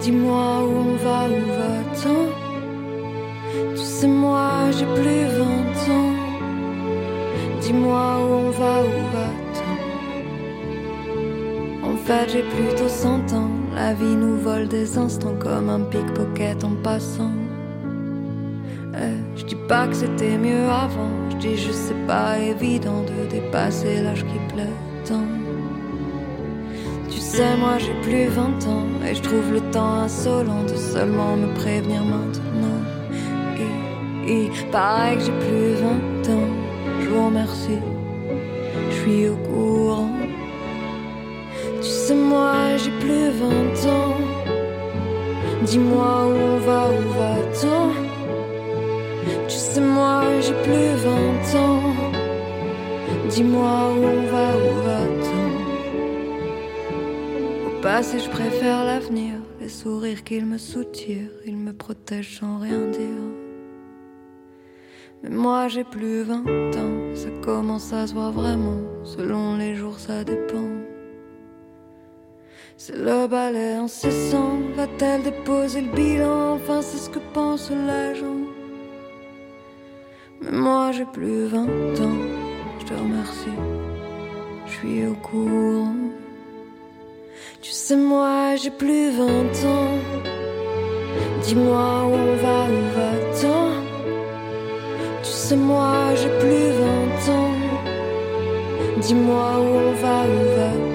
[0.00, 2.28] Dis-moi où on va, où va-t-on?
[3.74, 5.44] Tu sais, moi j'ai plus 20
[5.98, 6.14] ans.
[7.60, 9.43] Dis-moi où on va, où va-t-on?
[12.04, 13.50] Fait, j'ai plutôt 100 ans.
[13.74, 17.32] La vie nous vole des instants comme un pickpocket en passant.
[18.94, 21.14] Eh, je dis pas que c'était mieux avant.
[21.30, 24.76] Je dis juste c'est pas évident de dépasser l'âge qui plaît
[25.06, 25.28] tant.
[27.10, 31.36] Tu sais, moi j'ai plus 20 ans et je trouve le temps insolent de seulement
[31.36, 32.80] me prévenir maintenant.
[34.26, 36.50] Et il paraît que j'ai plus 20 ans,
[37.00, 37.82] je vous remercie,
[38.90, 40.23] je suis au courant.
[42.04, 43.48] Tu sais, moi j'ai plus 20
[43.88, 44.18] ans,
[45.64, 47.92] dis-moi où on va, où va-t-on?
[49.48, 51.80] Tu sais, moi j'ai plus 20 ans,
[53.30, 55.48] dis-moi où on va, où va-t-on?
[57.68, 59.36] Au passé, je préfère l'avenir.
[59.62, 63.22] Les sourires qu'ils me soutirent, ils me protègent sans rien dire.
[65.22, 68.82] Mais moi j'ai plus 20 ans, ça commence à se voir vraiment.
[69.04, 70.83] Selon les jours, ça dépend.
[72.76, 74.58] C'est le balai incessant.
[74.76, 76.54] Va-t-elle déposer le bilan?
[76.54, 78.42] Enfin, c'est ce que pense l'agent.
[80.40, 82.22] Mais moi j'ai plus 20 ans,
[82.80, 83.58] je te remercie.
[84.66, 85.94] Je suis au courant.
[87.62, 89.98] Tu sais, moi j'ai plus 20 ans.
[91.44, 93.70] Dis-moi où on va, où va-t-on?
[95.22, 97.54] Tu sais, moi j'ai plus 20 ans.
[99.00, 100.93] Dis-moi où on va, où va-t-on?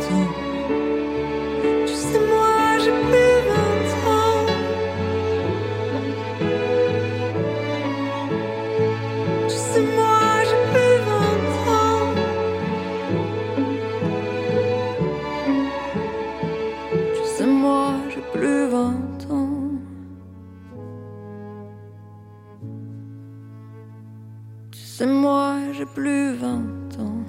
[25.99, 27.26] Plus 20 ans.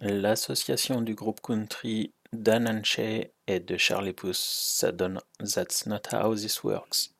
[0.00, 6.12] L'association du groupe country Dan and Shay et de Charlie Puth, ça donne That's Not
[6.12, 7.10] How This Works.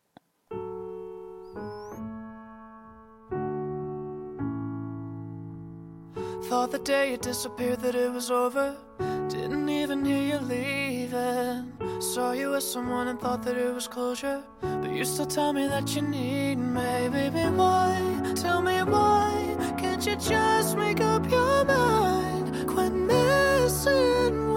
[6.49, 8.77] Thought the day you disappeared that it was over.
[9.29, 11.73] Didn't even hear you leaving.
[12.01, 14.43] Saw you with someone and thought that it was closure.
[14.61, 17.09] But you still tell me that you need me.
[17.09, 18.33] Baby, why?
[18.35, 19.75] Tell me why?
[19.79, 22.67] Can't you just make up your mind?
[22.69, 24.52] Quit messing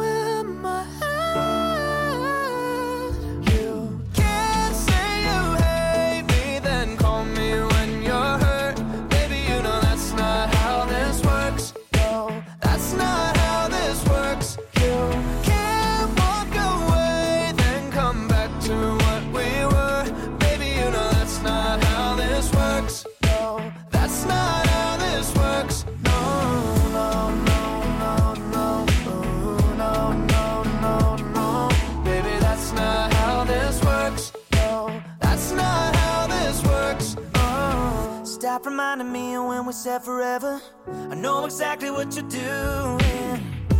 [38.86, 40.62] Reminding me of when we said forever.
[40.88, 43.38] I know exactly what you're doing.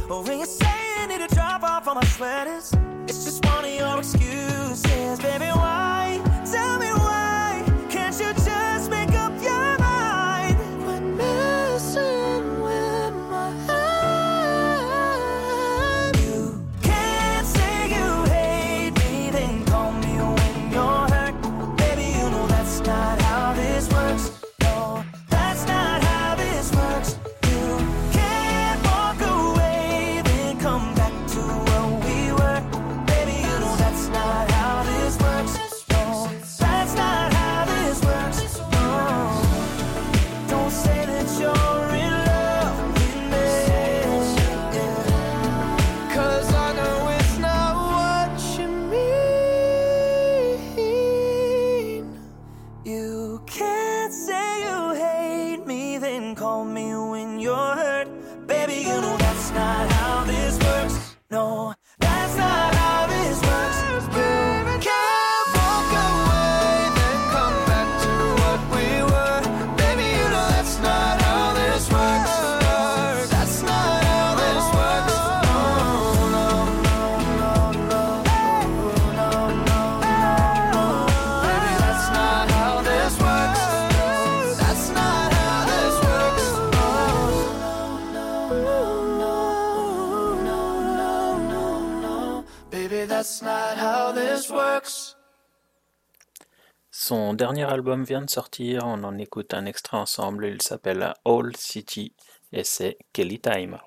[0.10, 2.74] Or when you say you need to drop off all my sweaters,
[3.08, 5.20] it's just one of your excuses.
[5.20, 6.05] Baby, why?
[97.36, 101.54] Son dernier album vient de sortir, on en écoute un extrait ensemble, il s'appelle All
[101.58, 102.14] City
[102.54, 103.78] et c'est Kelly Time.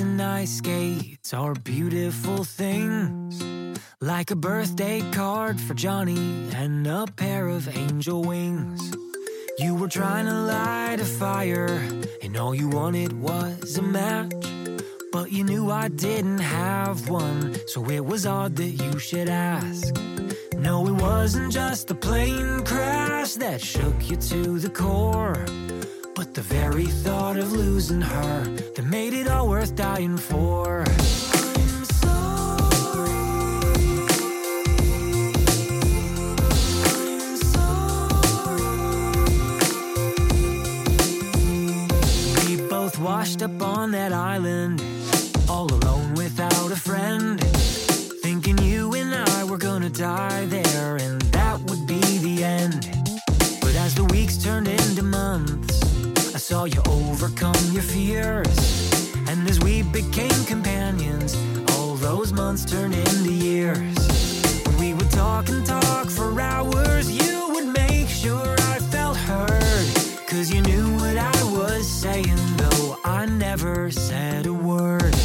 [0.00, 3.42] And ice skates are beautiful things.
[4.00, 8.80] Like a birthday card for Johnny and a pair of angel wings.
[9.58, 11.80] You were trying to light a fire,
[12.22, 14.32] and all you wanted was a match.
[15.12, 19.94] But you knew I didn't have one, so it was odd that you should ask.
[20.56, 25.44] No, it wasn't just the plane crash that shook you to the core.
[26.36, 28.44] The very thought of losing her
[28.74, 30.84] that made it all worth dying for.
[30.86, 33.10] I'm sorry.
[36.92, 37.78] I'm sorry.
[42.46, 44.82] We both washed up on that island,
[45.48, 47.40] all alone without a friend.
[48.20, 52.90] Thinking you and I were gonna die there, and that would be the end.
[53.62, 54.85] But as the weeks turned into months, I
[56.48, 58.46] saw you overcome your fears.
[59.26, 61.34] And as we became companions,
[61.72, 63.96] all those months turned into years.
[64.64, 69.88] When we would talk and talk for hours, you would make sure I felt heard.
[70.28, 75.16] Cause you knew what I was saying, though I never said a word.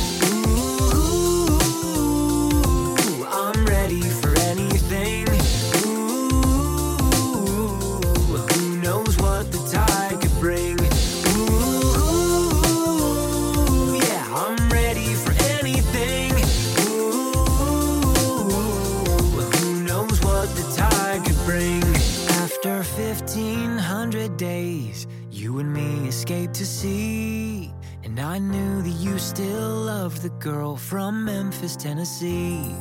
[26.53, 27.71] To see.
[28.03, 32.75] And I knew that you still loved the girl from Memphis, Tennessee.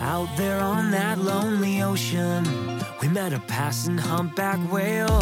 [0.00, 2.44] Out there on that lonely ocean,
[3.00, 5.20] we met a passing humpback whale.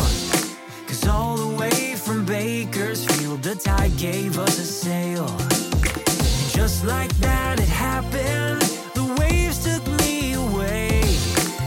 [0.87, 5.29] Cause all the way from Bakersfield, the tide gave us a sail.
[5.29, 8.63] And just like that, it happened.
[8.95, 11.03] The waves took me away.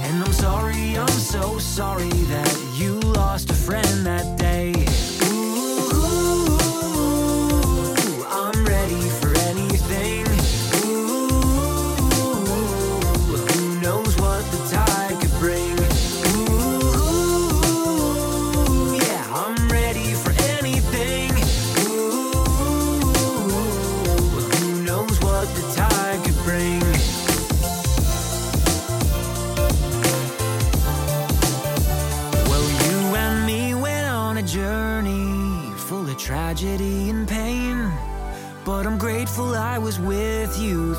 [0.05, 4.82] And I'm sorry, I'm so sorry that you lost a friend that day.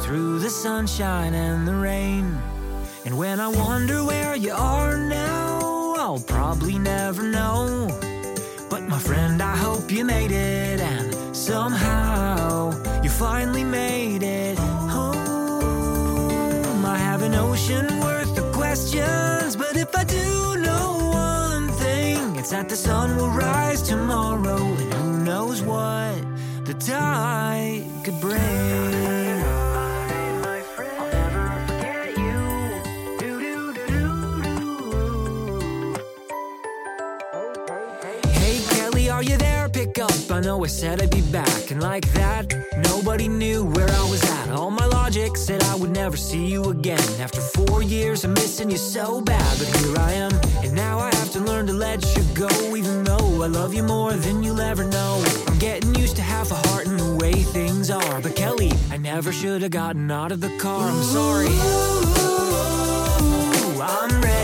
[0.05, 2.36] Through the sunshine and the rain.
[3.06, 7.89] And when I wonder where you are now, I'll probably never know.
[8.68, 12.72] But my friend, I hope you made it, and somehow
[13.02, 15.14] you finally made it home.
[16.85, 22.51] I have an ocean worth of questions, but if I do know one thing, it's
[22.51, 26.22] that the sun will rise tomorrow, and who knows what
[26.66, 27.94] the tide
[40.35, 42.52] I know I said I'd be back, and like that,
[42.89, 44.51] nobody knew where I was at.
[44.51, 46.98] All my logic said I would never see you again.
[47.20, 50.32] After four years of missing you so bad, but here I am,
[50.65, 52.48] and now I have to learn to let you go.
[52.74, 56.51] Even though I love you more than you'll ever know, I'm getting used to half
[56.51, 58.20] a heart and the way things are.
[58.20, 60.89] But Kelly, I never should have gotten out of the car.
[60.89, 61.47] I'm sorry.
[61.47, 61.61] Ooh,
[63.81, 64.44] I'm ready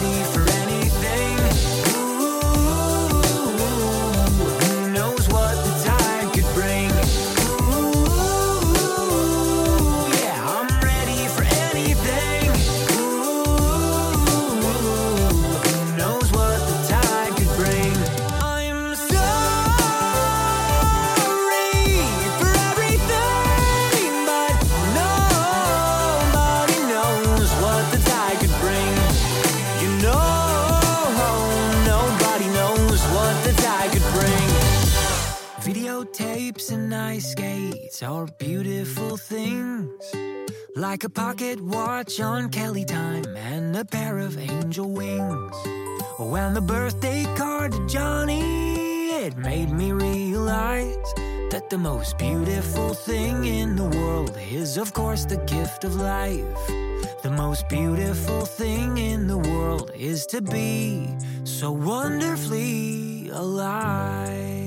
[37.19, 40.15] skates are beautiful things.
[40.77, 45.57] Like a pocket watch on Kelly time and a pair of angel wings.
[46.19, 51.13] When the birthday card to Johnny, it made me realize
[51.51, 56.67] that the most beautiful thing in the world is, of course, the gift of life.
[57.23, 61.09] The most beautiful thing in the world is to be
[61.45, 64.60] so wonderfully alive.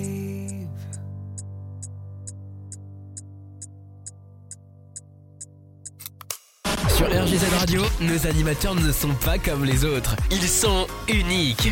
[6.96, 10.16] Sur RGZ Radio, nos animateurs ne sont pas comme les autres.
[10.30, 11.70] Ils sont uniques.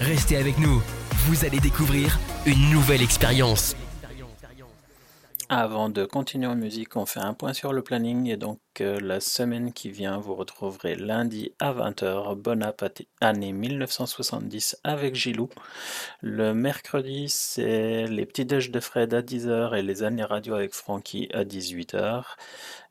[0.00, 0.82] Restez avec nous.
[1.26, 3.76] Vous allez découvrir une nouvelle expérience.
[5.50, 9.00] Avant de continuer en musique, on fait un point sur le planning et donc euh,
[9.00, 12.70] la semaine qui vient, vous retrouverez lundi à 20h, bonne
[13.22, 15.48] année 1970 avec Gilou.
[16.20, 20.74] Le mercredi, c'est les petits déj de Fred à 10h et les années radio avec
[20.74, 22.24] Francky à 18h.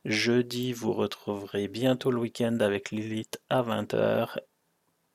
[0.07, 4.37] Jeudi, vous retrouverez bientôt le week-end avec Lilith à 20h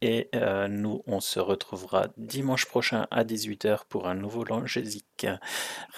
[0.03, 5.27] et euh, nous, on se retrouvera dimanche prochain à 18h pour un nouveau Langésique.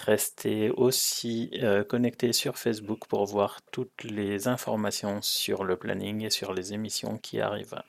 [0.04, 6.30] Restez aussi euh, connectés sur Facebook pour voir toutes les informations sur le planning et
[6.30, 7.82] sur les émissions qui arrivent.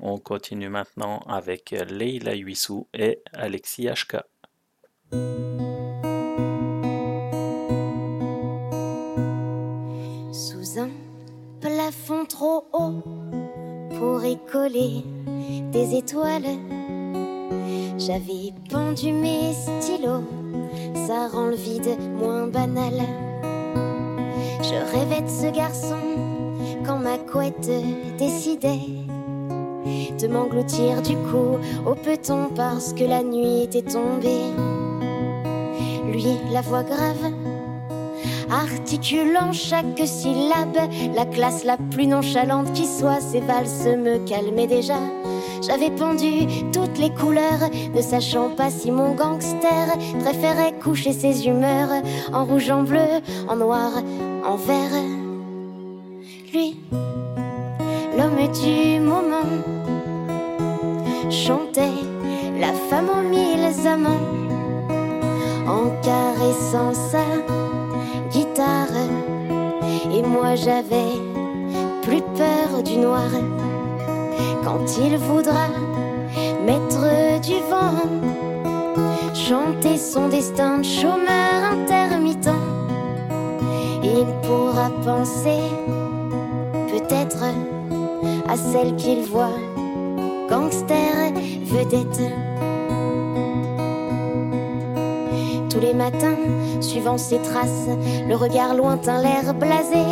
[0.00, 4.16] On continue maintenant avec Leila Huissou et Alexis HK.
[11.76, 13.02] Plafond trop haut
[13.98, 15.04] pour y coller
[15.72, 16.46] des étoiles,
[17.98, 20.24] j'avais pendu mes stylos,
[21.06, 22.94] ça rend le vide moins banal.
[24.62, 26.00] Je rêvais de ce garçon
[26.86, 27.70] quand ma couette
[28.16, 28.80] décidait
[30.18, 34.46] de m'engloutir du coup au peton parce que la nuit était tombée.
[36.10, 37.32] Lui, la voix grave,
[38.50, 40.78] articulant chaque syllabe,
[41.14, 44.98] la classe la plus nonchalante qui soit, ses valses me calmaient déjà.
[45.66, 49.86] J'avais pendu toutes les couleurs, ne sachant pas si mon gangster
[50.20, 51.90] préférait coucher ses humeurs
[52.32, 53.90] en rouge, en bleu, en noir,
[54.44, 55.02] en vert.
[56.52, 56.76] Lui,
[58.16, 59.50] l'homme du moment,
[61.30, 62.04] chantait
[62.60, 64.46] la femme aux mille amants
[65.66, 67.65] en caressant sa
[68.58, 71.12] Et moi j'avais
[72.02, 73.28] plus peur du noir
[74.64, 75.68] quand il voudra
[76.64, 78.00] mettre du vent,
[79.34, 82.48] chanter son destin de chômeur intermittent.
[84.02, 85.60] Il pourra penser
[86.88, 87.44] peut-être
[88.48, 89.58] à celle qu'il voit,
[90.48, 91.32] gangster,
[91.64, 92.55] vedette.
[95.76, 96.38] Tous les matins,
[96.80, 97.90] suivant ses traces,
[98.26, 100.06] le regard lointain, l'air blasé,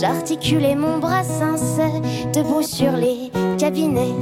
[0.00, 1.80] j'articulais mon brassens,
[2.32, 4.14] debout sur les cabinets.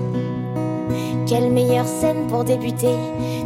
[1.27, 2.97] Quelle meilleure scène pour débuter,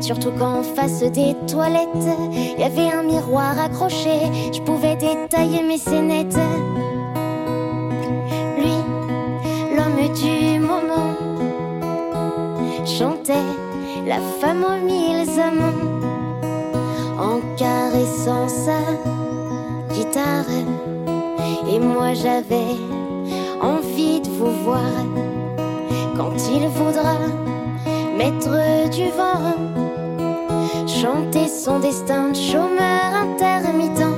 [0.00, 1.88] surtout quand en face des toilettes,
[2.30, 6.38] il y avait un miroir accroché, je pouvais détailler mes scénettes.
[8.58, 8.76] Lui,
[9.74, 11.16] l'homme du moment,
[12.86, 13.34] chantait
[14.06, 16.03] la femme aux mille amants
[17.18, 18.80] en caressant sa
[19.94, 20.50] guitare.
[21.68, 22.76] Et moi j'avais
[23.60, 24.92] envie de vous voir
[26.16, 27.16] quand il voudra
[28.16, 29.56] mettre du vent,
[30.86, 34.14] chanter son destin de chômeur intermittent.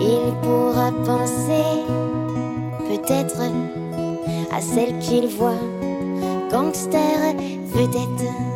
[0.00, 1.64] Il pourra penser
[2.88, 3.40] peut-être
[4.52, 5.60] à celle qu'il voit,
[6.50, 7.34] gangster,
[7.72, 8.49] vedette.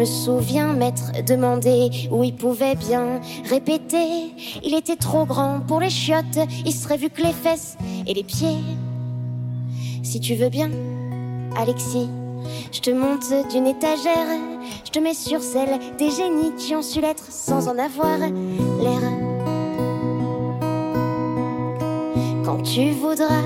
[0.00, 4.32] Me souviens m'être demandé où il pouvait bien répéter.
[4.62, 8.24] Il était trop grand pour les chiottes, il serait vu que les fesses et les
[8.24, 8.56] pieds.
[10.02, 10.70] Si tu veux bien,
[11.54, 12.08] Alexis,
[12.72, 14.38] je te monte d'une étagère,
[14.86, 19.02] je te mets sur celle des génies qui ont su l'être sans en avoir l'air.
[22.42, 23.42] Quand tu voudras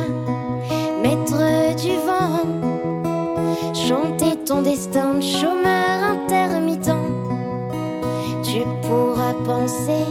[1.03, 2.45] mettre du vent,
[3.75, 5.94] chanter ton destin de chômeur
[6.25, 6.91] intermittent.
[8.43, 10.05] Tu pourras penser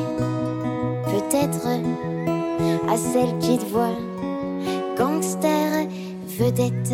[1.06, 1.68] peut-être
[2.88, 3.96] à celle qui te voit,
[4.98, 5.88] gangster,
[6.26, 6.94] vedette.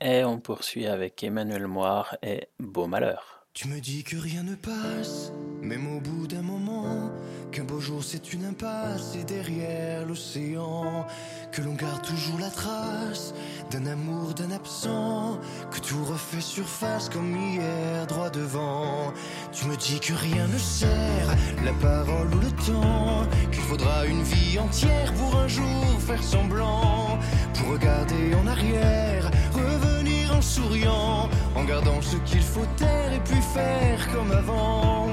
[0.00, 3.46] Et on poursuit avec Emmanuel Moire et Beau Malheur.
[3.52, 7.10] Tu me dis que rien ne passe, même au bout d'un moment,
[7.50, 11.04] qu'un beau jour c'est une impasse et derrière l'océan,
[11.52, 13.34] que l'on garde toujours la trace
[13.70, 15.38] d'un amour, d'un absent,
[15.70, 19.12] que tout refait surface comme hier droit devant.
[19.52, 21.28] Tu me dis que rien ne sert,
[21.64, 27.18] la parole ou le temps, qu'il faudra une vie entière pour un jour faire semblant,
[27.54, 33.42] pour regarder en arrière, revenir en souriant, en gardant ce qu'il faut taire et puis
[33.54, 35.08] faire comme avant.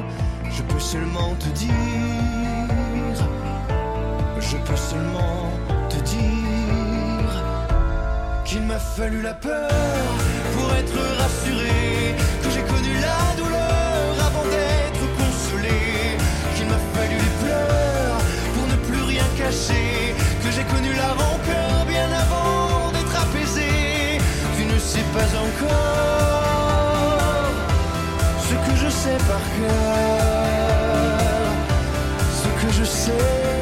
[0.49, 1.73] Je peux seulement te dire,
[4.39, 5.77] je peux seulement
[6.13, 7.34] dire
[8.45, 10.05] qu'il m'a fallu la peur
[10.53, 15.79] pour être rassuré, que j'ai connu la douleur avant d'être consolé,
[16.55, 18.21] qu'il m'a fallu les pleurs
[18.53, 23.71] pour ne plus rien cacher, que j'ai connu la rancœur bien avant d'être apaisé.
[24.57, 26.07] Tu ne sais pas encore
[29.03, 30.47] sais par cœur,
[32.41, 33.56] ce que je sais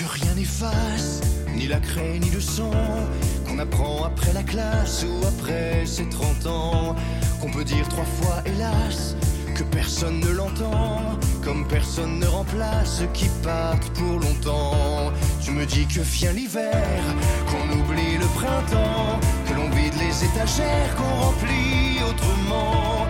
[0.00, 1.20] que rien n'efface,
[1.54, 2.70] ni la craie ni le son,
[3.46, 6.96] qu'on apprend après la classe ou après ses 30 ans,
[7.40, 9.14] qu'on peut dire trois fois hélas,
[9.54, 15.12] que personne ne l'entend, comme personne ne remplace ceux qui partent pour longtemps.
[15.42, 17.02] Tu me dis que vient l'hiver,
[17.50, 23.06] qu'on oublie le printemps, que l'on vide les étagères, qu'on remplit autrement,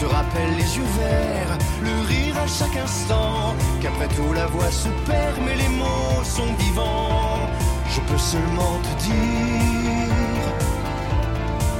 [0.00, 4.90] se rappelle les yeux verts, le rire à chaque instant, qu'après tout la voix se
[5.08, 7.48] perd, mais les mots sont vivants.
[7.94, 10.44] Je peux seulement te dire,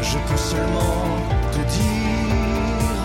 [0.02, 1.04] je peux seulement
[1.52, 2.98] te dire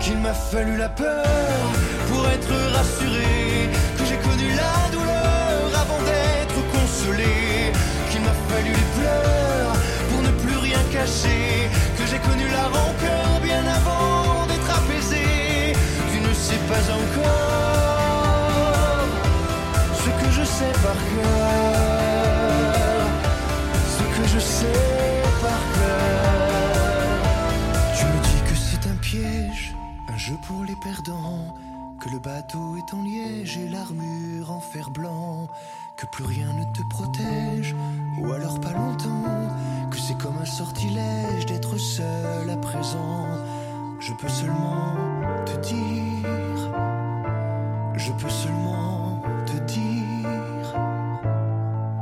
[0.00, 1.62] qu'il m'a fallu la peur
[2.08, 7.72] pour être rassuré, que j'ai connu la douleur avant d'être consolé,
[8.10, 9.74] qu'il m'a fallu les pleurs
[10.10, 11.70] pour ne plus rien cacher,
[12.12, 15.72] j'ai connu la rancœur bien avant d'être apaisé.
[16.12, 17.42] Tu ne sais pas encore
[20.02, 23.06] ce que je sais par cœur,
[23.96, 24.78] ce que je sais
[25.40, 27.22] par cœur.
[27.96, 29.74] Tu me dis que c'est un piège,
[30.12, 31.54] un jeu pour les perdants,
[31.98, 35.48] que le bateau est en liège et l'armure en fer blanc,
[36.02, 37.76] que plus rien ne te protège,
[38.18, 39.22] ou alors pas longtemps,
[39.88, 43.28] que c'est comme un sortilège d'être seul à présent.
[44.00, 44.96] Je peux seulement
[45.46, 46.72] te dire,
[47.94, 50.74] je peux seulement te dire,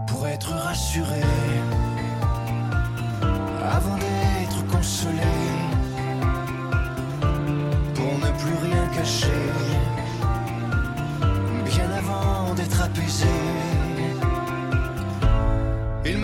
[0.06, 1.20] pour être rassuré,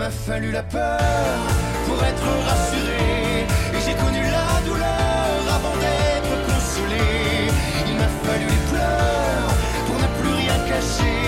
[0.07, 0.99] m'a fallu la peur
[1.85, 7.07] pour être rassuré, et j'ai connu la douleur avant d'être consolé.
[7.89, 9.51] Il m'a fallu les pleurs
[9.85, 11.23] pour ne plus rien cacher,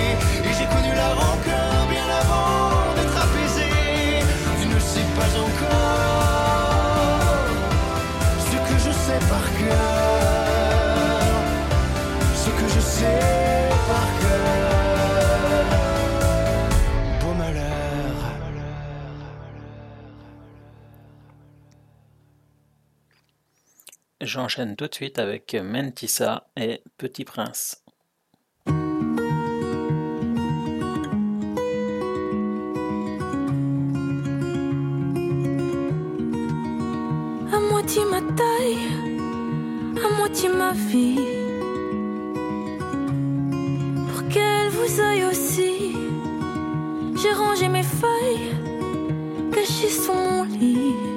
[0.47, 3.69] et j'ai connu la rancœur bien avant d'être apaisé.
[4.61, 6.28] Tu ne sais pas encore
[24.29, 27.83] J'enchaîne tout de suite avec Mentissa et Petit Prince.
[28.67, 28.71] À
[37.71, 38.77] moitié ma taille,
[39.97, 41.17] à moitié ma vie.
[44.11, 45.95] Pour qu'elle vous aille aussi,
[47.15, 48.53] j'ai rangé mes feuilles
[49.51, 51.08] cachées sous mon lit.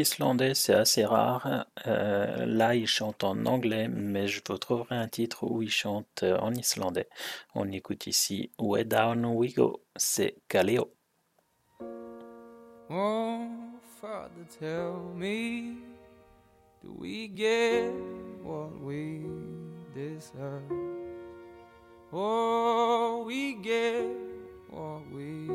[0.00, 1.66] islandais, c'est assez rare.
[1.86, 6.22] Euh, là, ils chantent en anglais, mais je vous trouverai un titre où ils chantent
[6.22, 7.08] euh, en islandais.
[7.54, 10.92] On écoute ici Way Down We Go, c'est Kaleo.
[12.90, 13.46] Oh,
[14.00, 15.76] Father, tell me,
[16.82, 17.92] do we get
[18.42, 19.20] what we
[19.94, 20.62] deserve?
[22.12, 24.04] Oh, we get
[24.70, 25.46] what we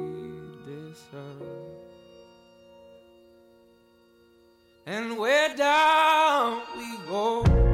[0.65, 1.54] deserve.
[4.85, 7.64] and way down we go.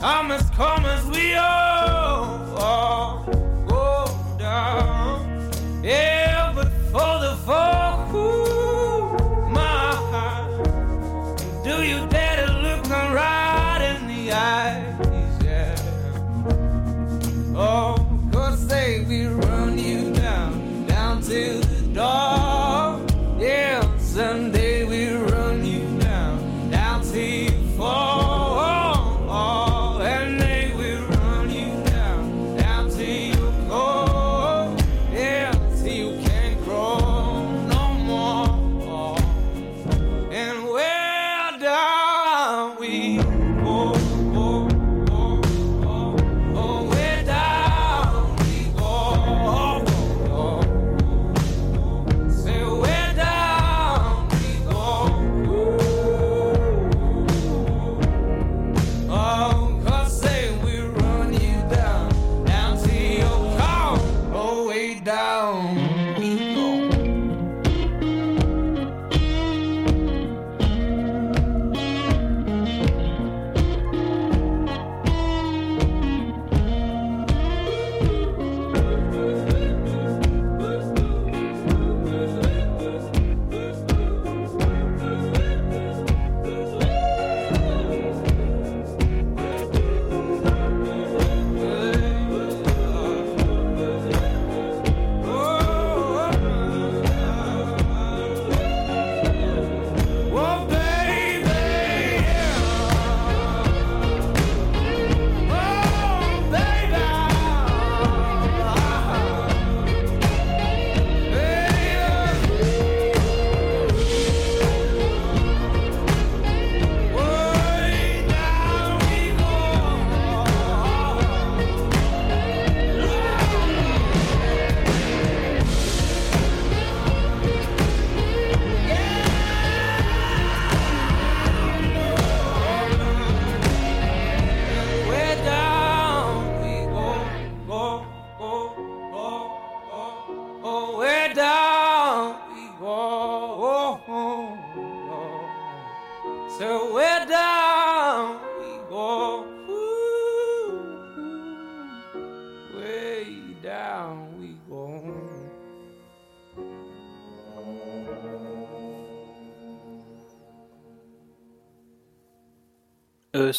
[0.00, 3.22] Time has come as we all, all
[3.68, 4.06] go
[4.38, 5.50] down.
[5.84, 7.79] Yeah, but for the fall.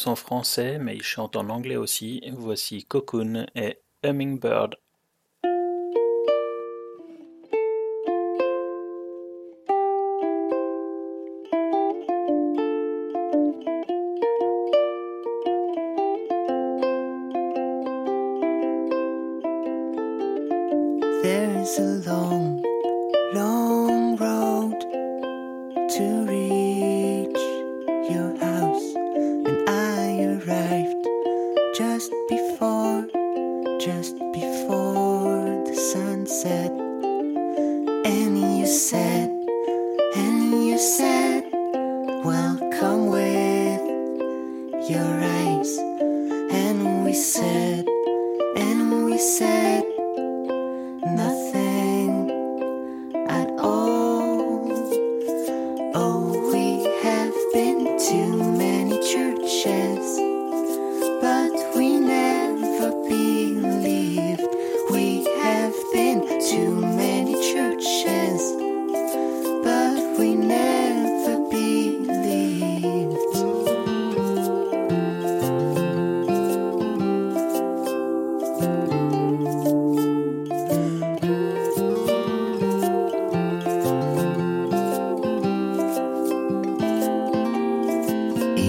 [0.06, 4.76] en français mais il chante en anglais aussi, voici Cocoon et Hummingbird.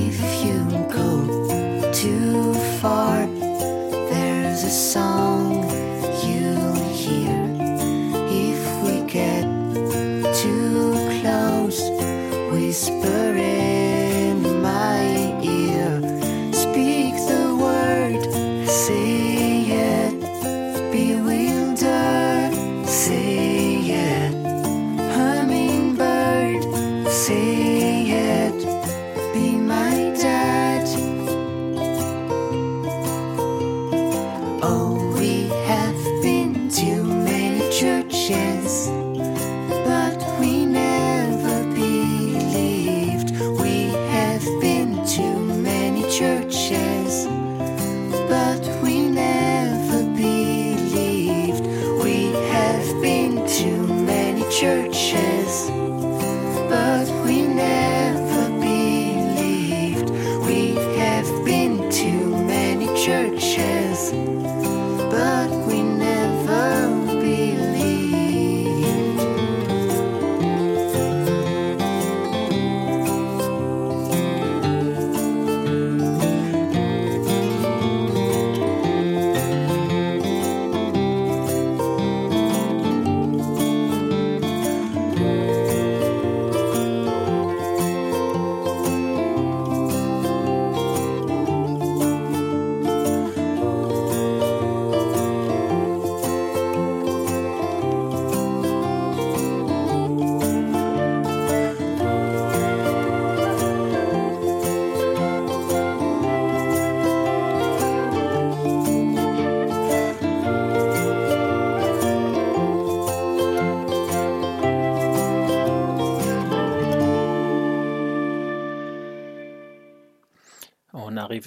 [0.10, 0.33] believe.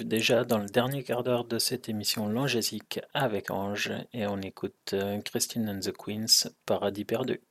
[0.03, 4.91] déjà dans le dernier quart d'heure de cette émission Langésique avec Ange et on écoute
[4.93, 7.41] euh, Christine and the Queens, Paradis perdu.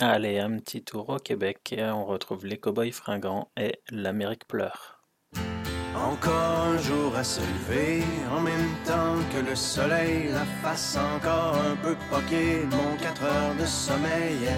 [0.00, 1.74] Allez, un petit tour au Québec.
[1.76, 5.02] On retrouve les Cowboys fringants et l'Amérique pleure.
[5.96, 11.56] Encore un jour à se lever, en même temps que le soleil, la face encore
[11.56, 14.48] un peu poquée mon 4 heures de sommeil.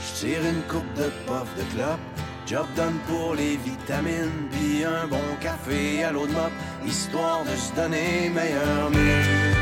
[0.00, 2.00] Je tire une coupe de puff de clope,
[2.44, 6.50] job done pour les vitamines, puis un bon café à l'eau de mop,
[6.84, 9.54] histoire de se donner meilleur mieux.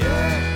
[0.00, 0.55] Yeah.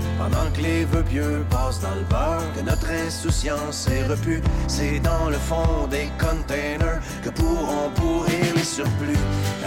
[0.21, 4.99] Pendant que les vœux pieux passent dans le beurre, que notre insouciance est repue, c'est
[4.99, 9.17] dans le fond des containers que pourront pourrir les surplus.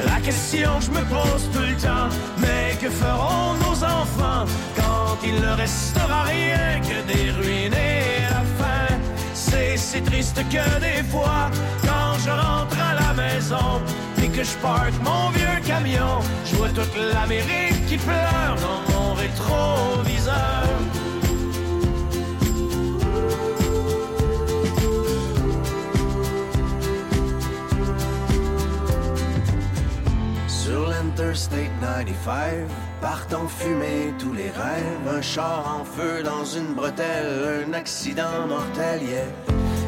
[0.06, 2.09] La question que je me pose tout le temps,
[2.39, 8.44] mais que feront nos enfants quand il ne restera rien que des ruines et la
[8.56, 8.94] faim?
[9.35, 11.51] C'est si triste que des fois,
[11.82, 13.82] quand je rentre à la maison
[14.36, 20.35] que je parque mon vieux camion, je vois toute l'Amérique qui pleure dans mon rétroviseur.
[30.48, 32.66] Sur l'Interstate 95,
[33.01, 35.16] partent en fumée tous les rêves.
[35.16, 39.53] Un char en feu dans une bretelle, un accident mortel, yeah.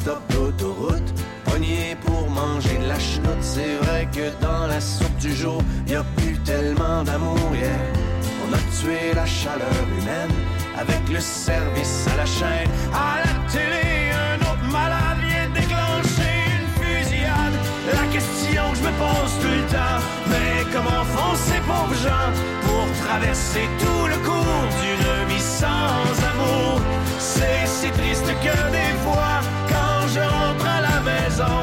[0.00, 1.12] stop d'autoroute,
[1.44, 3.42] pogné pour manger de la chenoute.
[3.42, 7.68] C'est vrai que dans la soupe du jour, y a plus tellement d'amour, yeah.
[8.44, 10.34] On a tué la chaleur humaine
[10.76, 12.70] avec le service à la chaîne.
[12.92, 13.86] À la télé,
[14.28, 17.56] un autre malade vient déclencher une fusillade.
[17.92, 20.00] La question que je me pose tout le temps,
[20.30, 22.30] mais comment font ces pauvres gens
[22.64, 26.80] pour traverser tout le cours d'une vie sans amour?
[27.18, 29.40] C'est si triste que des fois,
[30.14, 31.56] je rentre à la maison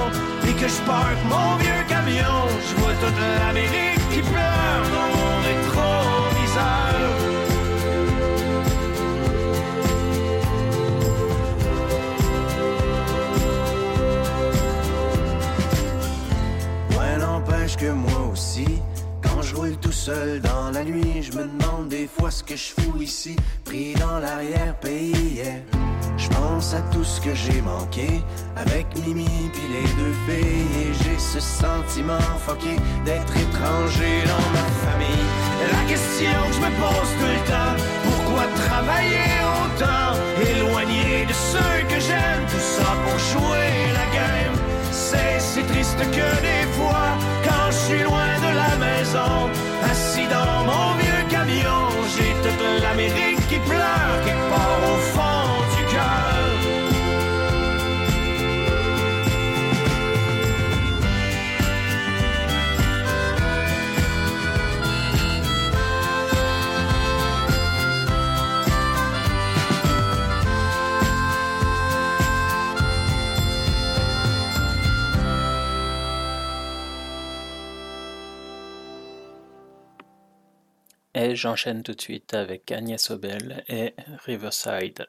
[0.47, 5.31] et que je parque mon vieux camion, je vois toute l'Amérique qui pleure dans mon
[5.47, 6.95] rétroviseur.
[16.97, 18.67] Ouais, n'empêche que moi aussi,
[19.21, 22.55] quand je roule tout seul dans la nuit, je me demande des fois ce que
[22.55, 25.41] je fous ici, pris dans l'arrière-pays.
[26.17, 28.23] Je pense à tout ce que j'ai manqué
[28.55, 32.75] avec Mimi puis les deux filles et j'ai ce sentiment fucké
[33.05, 35.25] d'être étranger dans ma famille.
[35.71, 39.29] La question que je me pose tout le temps, pourquoi travailler
[39.61, 40.09] autant,
[40.41, 44.55] éloigné de ceux que j'aime, tout ça pour jouer la game.
[44.91, 47.09] C'est si triste que des fois,
[47.45, 49.33] quand je suis loin de la maison,
[49.91, 51.16] assis dans mon vieux
[81.19, 83.95] Et j'enchaîne tout de suite avec Agnès Obel et
[84.25, 85.07] Riverside.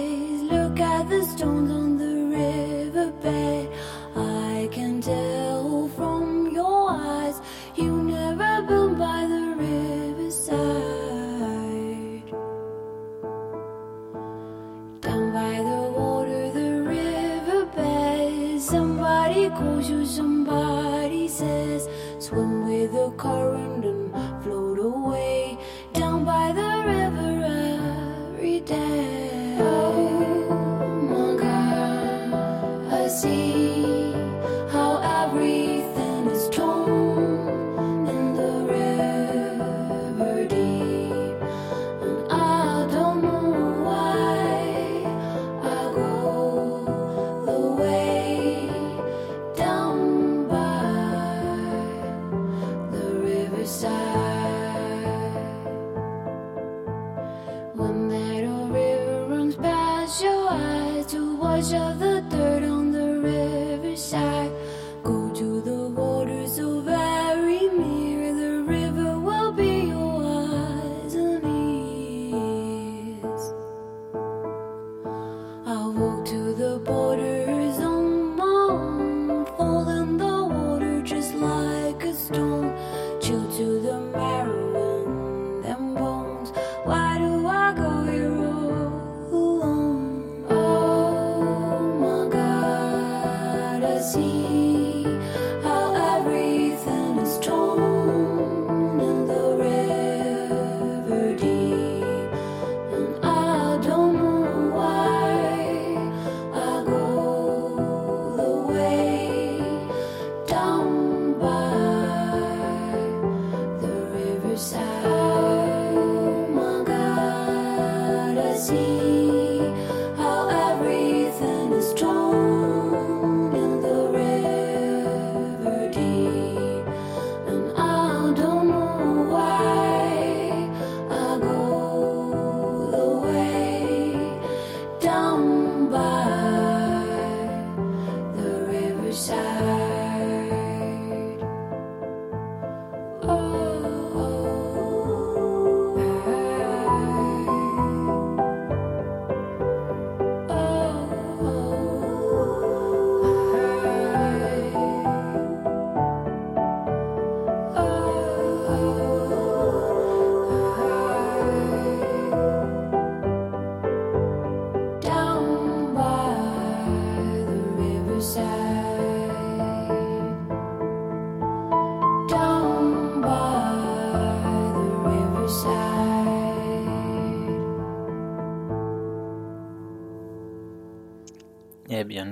[0.00, 0.42] days.
[0.54, 2.09] Look at the stones on the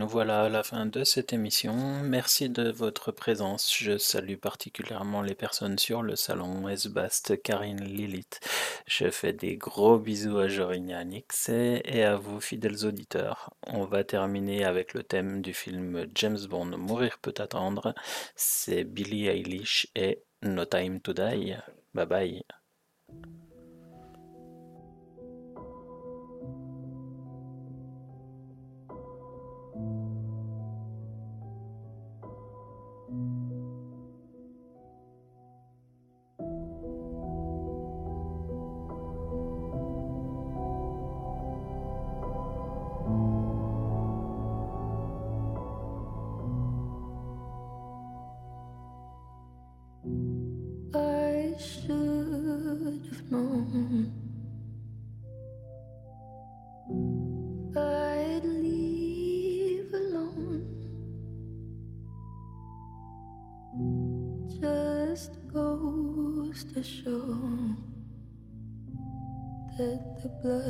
[0.08, 1.74] voilà la fin de cette émission.
[2.02, 3.76] Merci de votre présence.
[3.76, 8.40] Je salue particulièrement les personnes sur le salon Esbast, Karine Lilith.
[8.86, 13.50] Je fais des gros bisous à Jorinha Nix et à vous, fidèles auditeurs.
[13.66, 17.94] On va terminer avec le thème du film James Bond Mourir peut attendre.
[18.34, 21.54] C'est Billie Eilish et No Time to Die.
[21.92, 22.44] Bye bye.